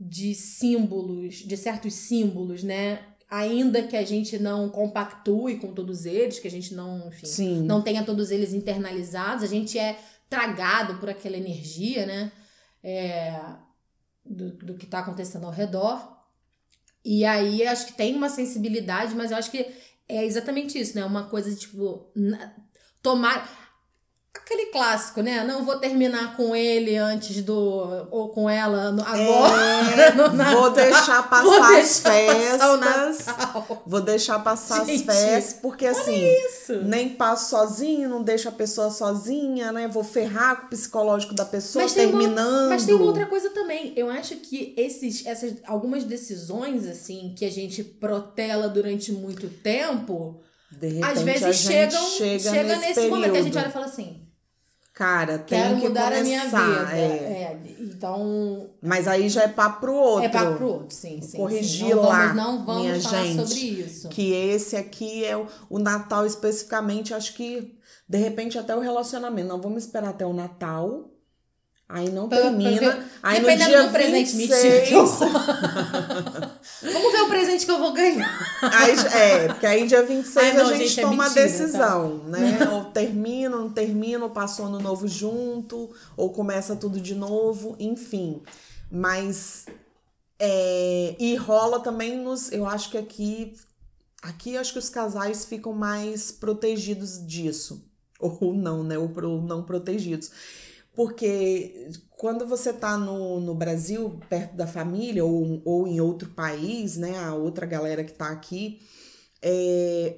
[0.00, 3.00] de símbolos, de certos símbolos, né?
[3.30, 7.60] Ainda que a gente não compactue com todos eles, que a gente não, enfim, Sim.
[7.62, 9.98] não tenha todos eles internalizados, a gente é
[10.30, 12.32] tragado por aquela energia, né?
[12.82, 13.38] É,
[14.28, 16.16] do, do que está acontecendo ao redor.
[17.04, 19.66] E aí acho que tem uma sensibilidade, mas eu acho que
[20.08, 21.04] é exatamente isso, né?
[21.04, 22.54] Uma coisa de, tipo, na-
[23.02, 23.67] tomar.
[24.50, 25.44] Aquele clássico, né?
[25.44, 28.06] Não vou terminar com ele antes do.
[28.10, 30.14] ou com ela no- agora.
[30.16, 33.26] no É, vou deixar passar Vou as deixar passar o festas.
[33.26, 33.82] Natal.
[33.86, 36.76] Vou deixar passar Gente, as festas, porque assim, Isso.
[36.82, 39.86] nem passo sozinho, não deixo a pessoa sozinha, né?
[39.86, 42.70] Vou ferrar com o psicológico da pessoa Mas tem uma- terminando.
[42.70, 43.92] Mas tem uma outra coisa também.
[43.96, 50.40] Eu acho que esses, essas algumas decisões, assim, que a gente protela durante muito tempo,
[50.70, 53.72] De repente, às vezes chegam, chega, chega nesse, nesse momento que a gente olha e
[53.72, 54.22] fala assim:
[54.98, 56.66] Cara, tem quero que mudar a minha começar.
[56.86, 56.98] vida.
[56.98, 57.06] é.
[57.06, 60.24] É, então, Mas aí já é papo pro outro.
[60.24, 61.36] é papo pro outro, sim, sim.
[61.36, 61.94] Corrigir sim.
[61.94, 64.08] Não lá, vamos, não vamos minha falar gente, sobre isso.
[64.08, 67.78] Que esse aqui é o, o Natal especificamente, acho que
[68.08, 69.46] de repente até o relacionamento.
[69.46, 71.08] Não vamos esperar até o Natal.
[71.90, 72.78] Aí não Pra- pra termina.
[72.80, 74.90] ver- aí no Dependendo dia do presente, 26,
[76.82, 78.58] Vamos ver o presente que eu vou ganhar.
[78.62, 81.46] Aí, é, porque aí dia 26 Ai, não, a gente, gente, é toma mentira, a
[81.46, 82.58] decisão, né?
[82.72, 88.42] Ou termina, não termina, ou passou ano novo junto, ou começa tudo de novo, enfim.
[88.90, 89.64] Mas.
[90.38, 92.52] é, e rola também nos.
[92.52, 93.54] Eu acho que aqui.
[94.22, 97.82] Aqui acho que os casais ficam mais protegidos disso.
[98.20, 98.98] Ou não, né?
[98.98, 99.08] Ou
[99.40, 100.30] não protegidos.
[100.98, 106.96] Porque quando você tá no, no Brasil, perto da família, ou, ou em outro país,
[106.96, 107.16] né?
[107.20, 108.80] A outra galera que tá aqui,
[109.40, 110.16] é,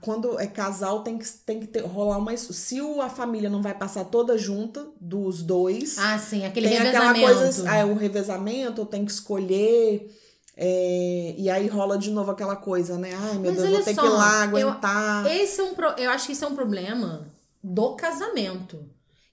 [0.00, 2.36] quando é casal, tem que, tem que ter, rolar uma.
[2.36, 7.12] Se a família não vai passar toda junta, dos dois, Ah, sim, aquele tem aquela
[7.12, 7.26] revezamento.
[7.40, 7.68] coisa.
[7.68, 10.08] Ah, o revezamento, tem que escolher.
[10.56, 13.10] é, e aí rola de novo aquela coisa, né?
[13.14, 15.26] Ai, meu Mas Deus, vou ter só, que ir lá eu- aguentar.
[15.26, 15.88] Esse é um pro...
[15.98, 17.26] Eu acho que isso é um problema
[17.60, 18.88] do casamento.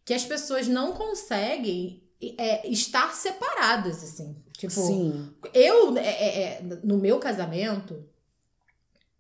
[0.07, 2.01] Que as pessoas não conseguem
[2.37, 4.37] é, estar separadas, assim.
[4.57, 5.33] Tipo, Sim.
[5.53, 8.05] eu, é, é, é, no meu casamento,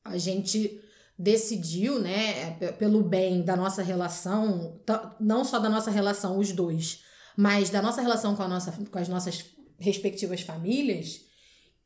[0.05, 0.79] a gente
[1.19, 4.79] decidiu, né, p- pelo bem da nossa relação,
[5.19, 7.03] não só da nossa relação, os dois,
[7.35, 9.43] mas da nossa relação com, a nossa, com as nossas
[9.77, 11.19] respectivas famílias,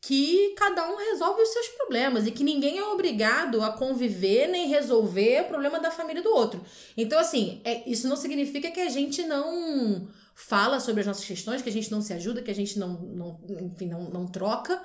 [0.02, 4.68] que cada um resolve os seus problemas e que ninguém é obrigado a conviver nem
[4.68, 6.60] resolver o problema da família do outro.
[6.97, 11.62] Então, assim, é, isso não significa que a gente não fala sobre as nossas questões,
[11.62, 14.82] que a gente não se ajuda, que a gente não, não enfim, não, não troca,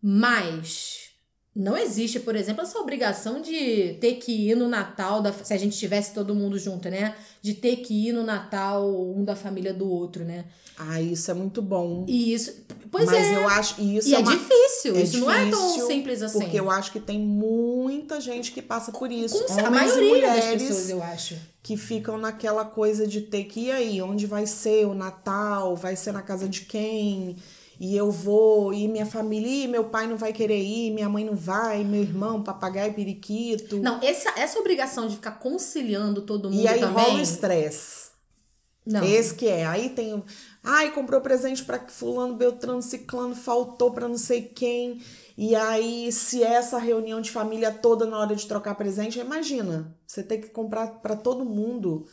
[0.00, 1.05] mas
[1.58, 5.56] não existe, por exemplo, essa obrigação de ter que ir no Natal, da, se a
[5.56, 7.14] gente tivesse todo mundo junto, né?
[7.40, 10.44] De ter que ir no Natal um da família do outro, né?
[10.78, 12.04] Ah, isso é muito bom.
[12.06, 12.52] E isso.
[12.90, 13.36] Pois Mas é.
[13.36, 13.80] eu acho.
[13.80, 14.94] Isso e é, uma- difícil.
[14.96, 16.38] é isso não é tão difícil, simples assim.
[16.40, 19.42] Porque eu acho que tem muita gente que passa por isso.
[19.44, 21.36] Com- a maioria das pessoas, eu acho.
[21.62, 25.96] que ficam naquela coisa de ter que ir aí, onde vai ser o Natal, vai
[25.96, 27.36] ser na casa de quem,
[27.78, 31.24] e eu vou, e minha família, e meu pai não vai querer ir, minha mãe
[31.24, 33.76] não vai, meu irmão, papagaio, periquito.
[33.78, 37.04] Não, essa, essa obrigação de ficar conciliando todo mundo e aí também.
[37.04, 38.06] rola o estresse.
[38.86, 39.04] Não.
[39.04, 39.66] Esse que é.
[39.66, 40.22] Aí tem.
[40.62, 45.02] Ai, comprou presente pra fulano, Beltrano, Ciclano, faltou pra não sei quem.
[45.36, 50.22] E aí, se essa reunião de família toda na hora de trocar presente, imagina, você
[50.22, 52.06] tem que comprar pra todo mundo.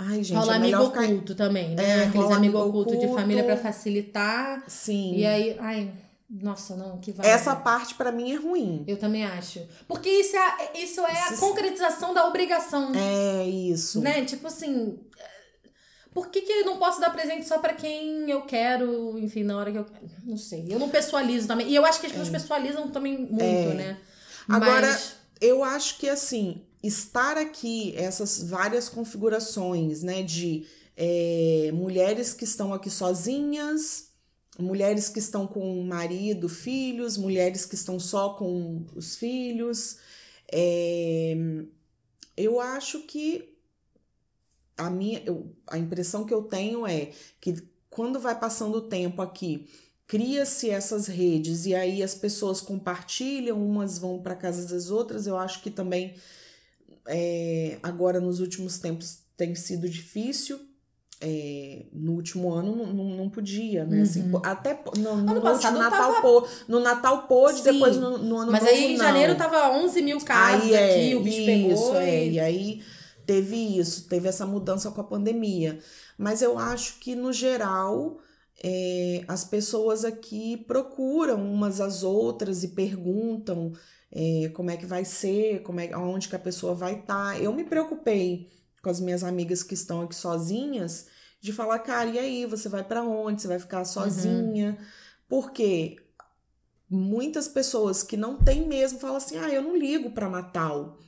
[0.00, 1.02] Ai, gente, rola é amigo ficar.
[1.04, 1.84] oculto também, né?
[2.00, 3.20] É, Aqueles amigo ocultos de oculto.
[3.20, 4.64] família pra facilitar.
[4.66, 5.14] Sim.
[5.16, 5.92] E aí, ai,
[6.28, 7.28] nossa, não, que vai.
[7.28, 8.84] Essa parte pra mim é ruim.
[8.86, 9.60] Eu também acho.
[9.86, 12.92] Porque isso é, a- isso é a Isso- concretização da obrigação.
[12.94, 14.00] É isso.
[14.00, 14.24] Né?
[14.24, 14.98] Tipo assim.
[16.12, 19.56] Por que, que eu não posso dar presente só pra quem eu quero, enfim, na
[19.56, 19.86] hora que eu.
[20.24, 20.66] Não sei.
[20.68, 21.68] Eu não pessoalizo também.
[21.68, 23.96] E eu acho que as pessoas pessoalizam também muito, né?
[24.00, 24.52] É.
[24.52, 30.66] Agora, Mas- eu acho que assim, estar aqui, essas várias configurações, né, de
[30.96, 34.10] é, mulheres que estão aqui sozinhas,
[34.58, 39.98] mulheres que estão com marido, filhos, mulheres que estão só com os filhos,
[40.52, 41.36] é,
[42.36, 43.56] eu acho que
[44.76, 47.54] a minha eu, a impressão que eu tenho é que
[47.90, 49.68] quando vai passando o tempo aqui,
[50.06, 55.26] cria-se essas redes e aí as pessoas compartilham, umas vão para casa das outras.
[55.26, 56.14] Eu acho que também
[57.06, 60.60] é, agora nos últimos tempos tem sido difícil.
[61.22, 64.00] É, no último ano não, não, podia, né?
[64.02, 64.40] Assim, Uhum.
[64.42, 67.72] até no, no, Ano no passado Natal, tava- pô- no Natal pôde, Sim.
[67.74, 69.04] depois no, no ano Mas novo aí em não.
[69.04, 71.44] janeiro tava 11 mil casos Aí é, aqui, o bicho isso,
[71.90, 71.96] pegou.
[71.96, 72.82] é, e- e aí
[73.26, 75.78] teve isso, teve essa mudança com a pandemia.
[76.16, 78.18] Mas eu acho que, no geral,
[78.64, 83.72] é, as pessoas aqui procuram umas às outras e perguntam
[84.12, 87.40] é, como é que vai ser, como é, aonde que a pessoa vai estar.
[87.40, 88.50] Eu me preocupei
[88.82, 91.06] com as minhas amigas que estão aqui sozinhas,
[91.40, 93.42] de falar, cara, e aí, você vai para onde?
[93.42, 94.78] Você vai ficar sozinha?
[95.28, 95.96] Porque
[96.88, 100.98] muitas pessoas que não têm mesmo falam assim: ah, eu não ligo para Natal.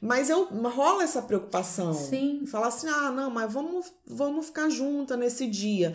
[0.00, 1.92] Mas eu rola essa preocupação.
[1.92, 2.46] Sim.
[2.46, 5.94] Falar assim: ah, não, mas vamos, vamos ficar junta nesse dia.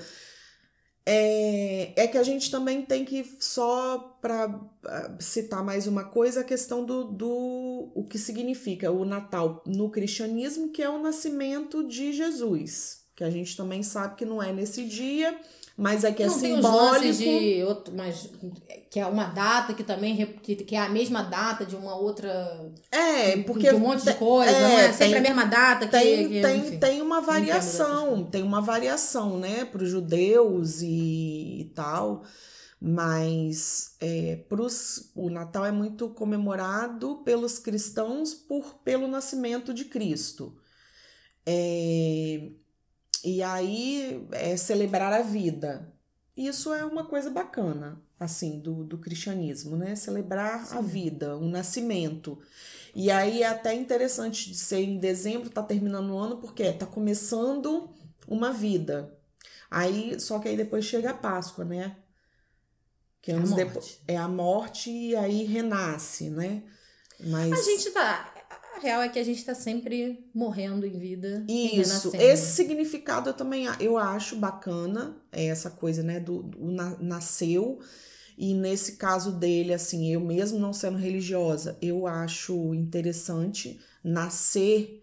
[1.12, 4.62] É, é que a gente também tem que, só para
[5.20, 10.72] citar mais uma coisa, a questão do, do o que significa o Natal no cristianismo,
[10.72, 13.06] que é o nascimento de Jesus.
[13.16, 15.36] Que a gente também sabe que não é nesse dia,
[15.80, 16.86] mas é que é não tem simbólico.
[16.94, 18.30] lances de outro, mas
[18.92, 22.72] que é uma data que também que, que é a mesma data de uma outra
[22.92, 25.92] É, porque de um monte de coisa, não é sempre tem- a mesma data que,
[25.92, 26.80] Tem, que- tem, enfim.
[26.80, 32.24] tem uma variação, tem uma variação, né, para os judeus e, e tal,
[32.82, 40.56] mas é, pros, o Natal é muito comemorado pelos cristãos por pelo nascimento de Cristo.
[41.46, 42.50] É,
[43.24, 45.92] e aí é celebrar a vida.
[46.36, 49.96] Isso é uma coisa bacana, assim, do, do cristianismo, né?
[49.96, 50.84] Celebrar a Sim.
[50.84, 52.40] vida, o nascimento.
[52.96, 56.86] E aí é até interessante de ser em dezembro, tá terminando o ano, porque tá
[56.86, 57.90] começando
[58.28, 59.18] uma vida.
[59.72, 61.98] Aí, só que aí depois chega a Páscoa, né?
[63.22, 63.56] Que É a anos morte.
[63.56, 66.64] depois é a morte e aí renasce, né?
[67.20, 68.34] Mas A gente tá.
[68.80, 71.44] A real é que a gente tá sempre morrendo em vida.
[71.50, 76.72] e Isso, esse significado eu também eu acho bacana, é essa coisa, né, do, do
[76.72, 77.80] na- nasceu,
[78.38, 85.02] e nesse caso dele, assim, eu mesmo não sendo religiosa, eu acho interessante nascer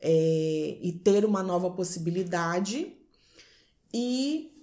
[0.00, 2.96] é, e ter uma nova possibilidade,
[3.92, 4.57] e,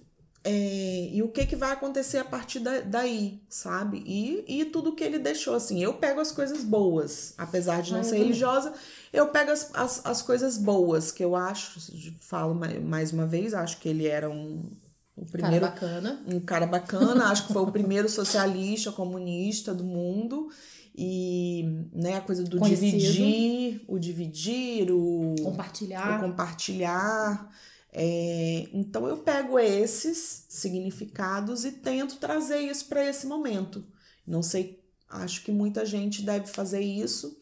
[0.46, 4.02] é, e o que, que vai acontecer a partir da- daí, sabe?
[4.06, 8.00] E, e tudo que ele deixou, assim, eu pego as coisas boas, apesar de não
[8.00, 8.72] Ah, ser religiosa,
[9.12, 11.80] eu pego as, as, as coisas boas, que eu acho,
[12.20, 14.70] falo ma- mais uma vez, acho que ele era um,
[15.16, 16.18] o Cara, primeiro bacana.
[16.26, 20.50] um cara bacana, acho que foi o primeiro socialista, comunista do mundo.
[20.98, 23.24] E né, a coisa do Conhecido.
[23.28, 25.62] dividir, o dividir, o,
[26.04, 27.50] o Compartilhar.
[27.98, 33.82] É, então eu pego esses significados e tento trazer isso para esse momento.
[34.26, 37.34] Não sei, acho que muita gente deve fazer isso.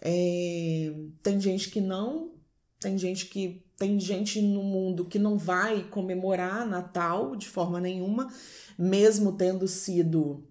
[0.00, 0.90] É,
[1.22, 2.32] tem gente que não,
[2.80, 8.32] tem gente que tem gente no mundo que não vai comemorar Natal de forma nenhuma,
[8.78, 10.48] mesmo tendo sido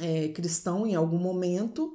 [0.00, 1.94] é, cristão em algum momento,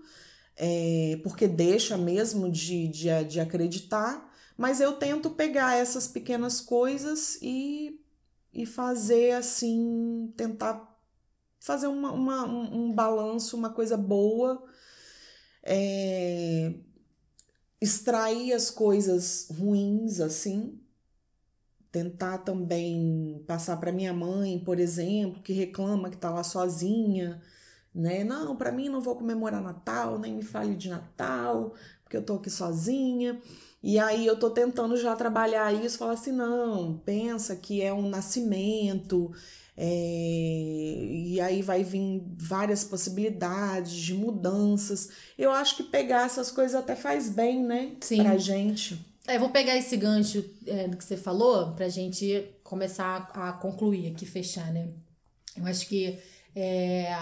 [0.55, 4.26] é, porque deixa mesmo de, de, de acreditar,
[4.57, 8.01] mas eu tento pegar essas pequenas coisas e,
[8.53, 10.97] e fazer assim, tentar
[11.59, 14.63] fazer uma, uma, um, um balanço, uma coisa boa,
[15.63, 16.73] é,
[17.81, 20.79] extrair as coisas ruins assim,
[21.91, 27.41] tentar também passar para minha mãe, por exemplo, que reclama que tá lá sozinha,
[27.93, 28.23] né?
[28.23, 32.35] Não, para mim não vou comemorar Natal, nem me fale de Natal, porque eu tô
[32.35, 33.41] aqui sozinha.
[33.81, 38.09] E aí eu tô tentando já trabalhar isso, falar assim, não, pensa que é um
[38.09, 39.31] nascimento,
[39.79, 45.09] é, e aí vai vir várias possibilidades de mudanças.
[45.37, 47.95] Eu acho que pegar essas coisas até faz bem, né?
[48.01, 48.23] Sim.
[48.23, 48.99] Pra gente.
[49.27, 53.53] É, vou pegar esse gancho é, do que você falou pra gente começar a, a
[53.53, 54.89] concluir aqui, fechar, né?
[55.55, 56.17] Eu acho que.
[56.55, 57.13] É,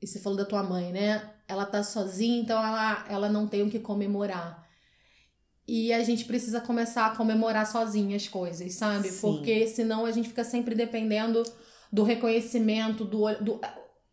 [0.00, 1.30] e você falou da tua mãe, né?
[1.48, 4.65] Ela tá sozinha, então ela, ela não tem o que comemorar.
[5.68, 9.08] E a gente precisa começar a comemorar sozinha as coisas, sabe?
[9.08, 9.20] Sim.
[9.20, 11.42] Porque senão a gente fica sempre dependendo
[11.92, 13.22] do reconhecimento, do.
[13.22, 13.60] olho- do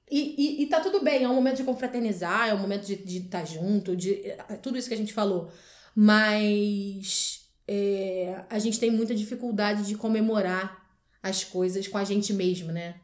[0.09, 3.17] e, e, e tá tudo bem, é um momento de confraternizar, é um momento de
[3.17, 5.49] estar junto, de é tudo isso que a gente falou.
[5.95, 10.83] Mas é, a gente tem muita dificuldade de comemorar
[11.21, 12.95] as coisas com a gente mesmo, né?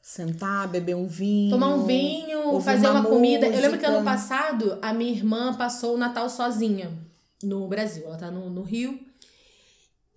[0.00, 1.50] Sentar, beber um vinho.
[1.50, 3.46] Tomar um vinho, fazer uma uma, comida.
[3.46, 7.05] Eu lembro que ano passado a minha irmã passou o Natal sozinha.
[7.42, 8.98] No Brasil, ela tá no, no Rio.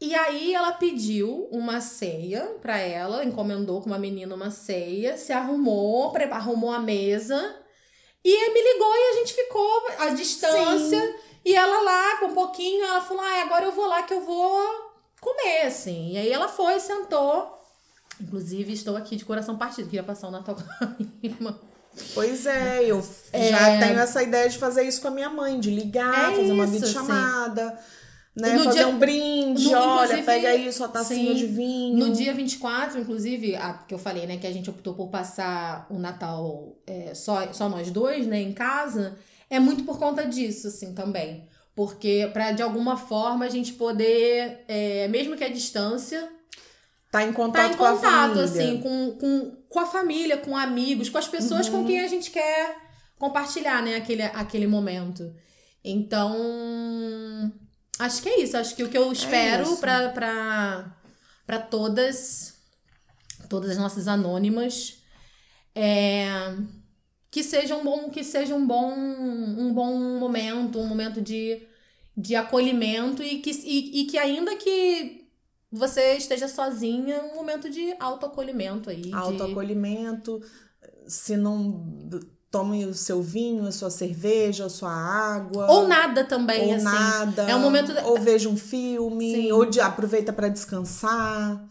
[0.02, 5.34] E aí ela pediu uma ceia pra ela, encomendou com uma menina uma ceia, se
[5.34, 7.36] arrumou, arrumou a mesa
[8.24, 11.20] e me ligou e a gente ficou à distância.
[11.44, 14.22] E ela lá, com um pouquinho, ela falou: ah, agora eu vou lá que eu
[14.22, 16.14] vou comer, assim.
[16.14, 17.58] E aí ela foi, sentou.
[18.22, 21.60] Inclusive, estou aqui de coração partido, queria passar o Natal com a minha irmã.
[22.14, 23.02] Pois é, eu
[23.34, 26.52] já tenho essa ideia de fazer isso com a minha mãe, de ligar, É fazer
[26.52, 27.80] uma isso, videochamada,
[28.36, 28.54] né?
[28.54, 31.97] No fazer dia- um brinde, no- olha, pega aí sua tacinha sim, de vinho.
[31.97, 35.86] No dia 24, inclusive, a, que eu falei, né, que a gente optou por passar
[35.89, 39.18] o Natal é, só, só nós dois, né, em casa,
[39.50, 41.47] é muito por conta disso, assim, também.
[41.76, 46.30] Porque pra, de alguma forma, a gente poder, é, mesmo que a distância,
[47.12, 48.43] Tá em tá contato em com a contato, família.
[48.43, 51.82] assim, com, com, com a família, com amigos, com as pessoas Uhum.
[51.82, 52.78] com quem a gente quer
[53.18, 55.34] compartilhar, né, aquele, aquele momento.
[55.84, 57.51] Então,
[57.97, 58.55] acho que é isso.
[58.57, 59.78] Acho que o que eu espero isso.
[59.78, 60.95] pra, pra,
[61.45, 62.53] pra todas,
[63.49, 64.97] todas as nossas anônimas
[65.76, 66.28] é
[67.32, 71.62] que seja um bom, que seja um bom, um bom momento, um momento de,
[72.18, 75.19] de acolhimento e que, e, e que ainda que
[75.72, 79.02] você esteja sozinha, um momento de autoacolhimento aí.
[79.02, 80.42] de- Autoacolhimento,
[81.08, 81.86] se não
[82.52, 85.70] tome o seu vinho, a sua cerveja, a sua água.
[85.72, 86.84] Ou nada também, ou assim.
[86.84, 87.44] nada.
[87.44, 89.52] É um momento- Ou veja um filme, Sim.
[89.52, 91.64] ou de, aproveita para descansar.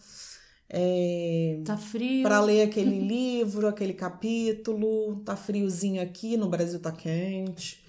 [0.70, 2.22] É, Tá frio.
[2.22, 5.16] para ler aquele livro, aquele capítulo.
[5.24, 7.82] Tá friozinho aqui, no Brasil tá quente.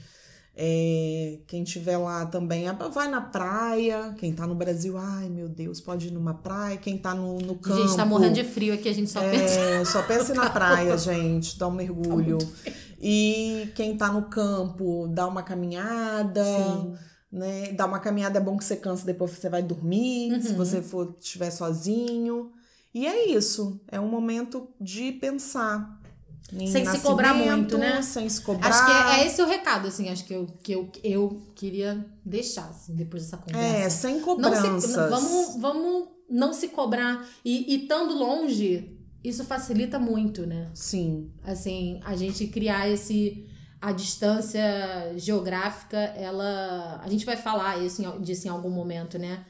[0.62, 4.14] É, quem tiver lá também, ah, vai na praia.
[4.18, 6.76] Quem tá no Brasil, ai meu Deus, pode ir numa praia.
[6.76, 7.82] Quem tá no, no A campo.
[7.88, 9.57] gente tá morrendo de frio aqui, a gente só pensa.
[9.57, 12.38] É, só pense na praia, gente, dá um mergulho.
[13.01, 16.93] E quem tá no campo, dá uma caminhada, Sim.
[17.32, 17.72] né?
[17.72, 20.57] Dá uma caminhada é bom que você cansa, depois você vai dormir, se Uhum.
[20.57, 22.51] você for estiver sozinho.
[22.93, 25.98] E é isso, é um momento de pensar.
[26.53, 28.01] Em Sem se cobrar muito, né?
[28.01, 28.69] Sem se cobrar.
[28.69, 32.05] Acho que é, é esse o recado, assim, acho que eu, que eu, eu queria
[32.25, 33.65] deixar, assim, depois dessa conversa.
[33.77, 34.83] É, sem não cobranças.
[34.83, 37.27] se, vamos, vamos não se cobrar.
[37.43, 40.69] E, e estando longe, isso facilita muito, né?
[40.73, 43.45] Sim, Assim, a gente criar esse.
[43.81, 44.61] A distância
[45.15, 46.99] geográfica, ela.
[47.01, 49.45] A gente vai falar isso, em- disso em algum momento, né?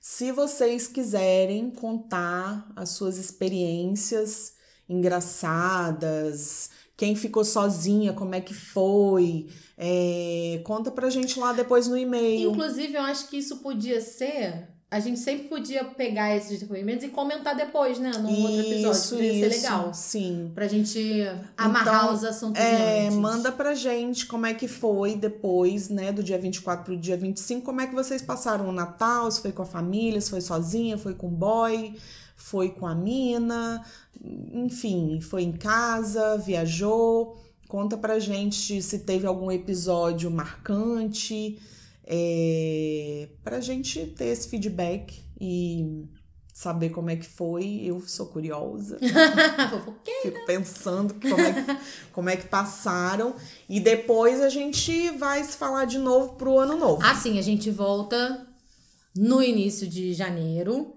[0.00, 4.54] Se vocês quiserem contar as suas experiências
[4.88, 11.96] engraçadas, quem ficou sozinha, como é que foi, é, conta pra gente lá depois no
[11.96, 12.50] e-mail.
[12.52, 14.68] Inclusive, eu acho que isso podia ser.
[14.90, 18.12] A gente sempre podia pegar esses depoimentos e comentar depois, né?
[18.16, 18.92] Num outro episódio.
[18.92, 19.92] Isso, Podia ser isso, legal.
[19.94, 20.52] Sim.
[20.54, 21.26] Pra gente
[21.56, 23.16] amarrar Então, os assuntos É, antes.
[23.18, 27.62] manda pra gente como é que foi depois, né, do dia 24 pro dia 25,
[27.62, 30.96] como é que vocês passaram o Natal, se foi com a família, se foi sozinha,
[30.96, 31.96] foi com o boy,
[32.34, 33.84] foi com a mina,
[34.52, 37.36] enfim, foi em casa, viajou.
[37.68, 41.58] Conta pra gente se teve algum episódio marcante,
[42.06, 46.06] é, pra gente ter esse feedback e
[46.54, 47.80] saber como é que foi.
[47.84, 48.98] Eu sou curiosa.
[50.22, 51.76] Fico pensando como é, que,
[52.12, 53.34] como é que passaram.
[53.68, 57.04] E depois a gente vai se falar de novo pro ano novo.
[57.04, 58.46] Assim, a gente volta
[59.16, 60.93] no início de janeiro.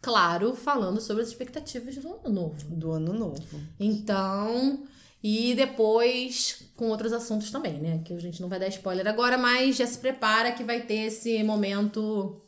[0.00, 2.74] Claro, falando sobre as expectativas do ano novo.
[2.74, 3.60] Do ano novo.
[3.80, 4.84] Então,
[5.22, 8.00] e depois com outros assuntos também, né?
[8.04, 11.06] Que a gente não vai dar spoiler agora, mas já se prepara que vai ter
[11.06, 12.40] esse momento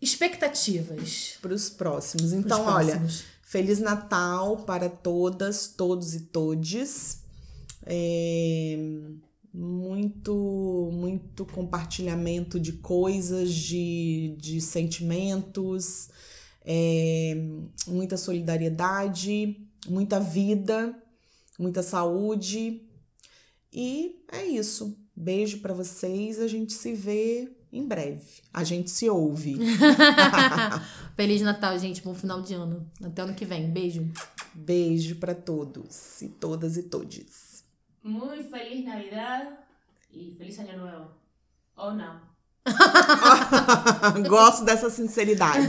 [0.00, 1.38] expectativas.
[1.40, 2.30] Pros próximos.
[2.30, 3.24] pros Então, olha, próximos.
[3.42, 7.22] Feliz Natal para todas, todos e todes.
[7.86, 8.76] É,
[9.52, 16.08] muito, muito compartilhamento de coisas, de, de sentimentos,
[16.72, 17.34] é,
[17.88, 20.96] muita solidariedade, muita vida,
[21.58, 22.88] muita saúde.
[23.72, 24.96] E é isso.
[25.16, 26.38] Beijo para vocês.
[26.38, 28.42] A gente se vê em breve.
[28.54, 29.56] A gente se ouve.
[31.16, 32.02] Feliz Natal, gente.
[32.02, 32.88] Bom final de ano.
[33.02, 33.68] Até ano que vem.
[33.68, 34.08] Beijo.
[34.54, 37.64] Beijo para todos e todas e todes.
[38.02, 39.58] Muy feliz Navidad
[40.12, 41.10] y feliz Año Nuevo.
[41.76, 42.29] Oh no.
[44.28, 45.68] Gosto dessa sinceridade.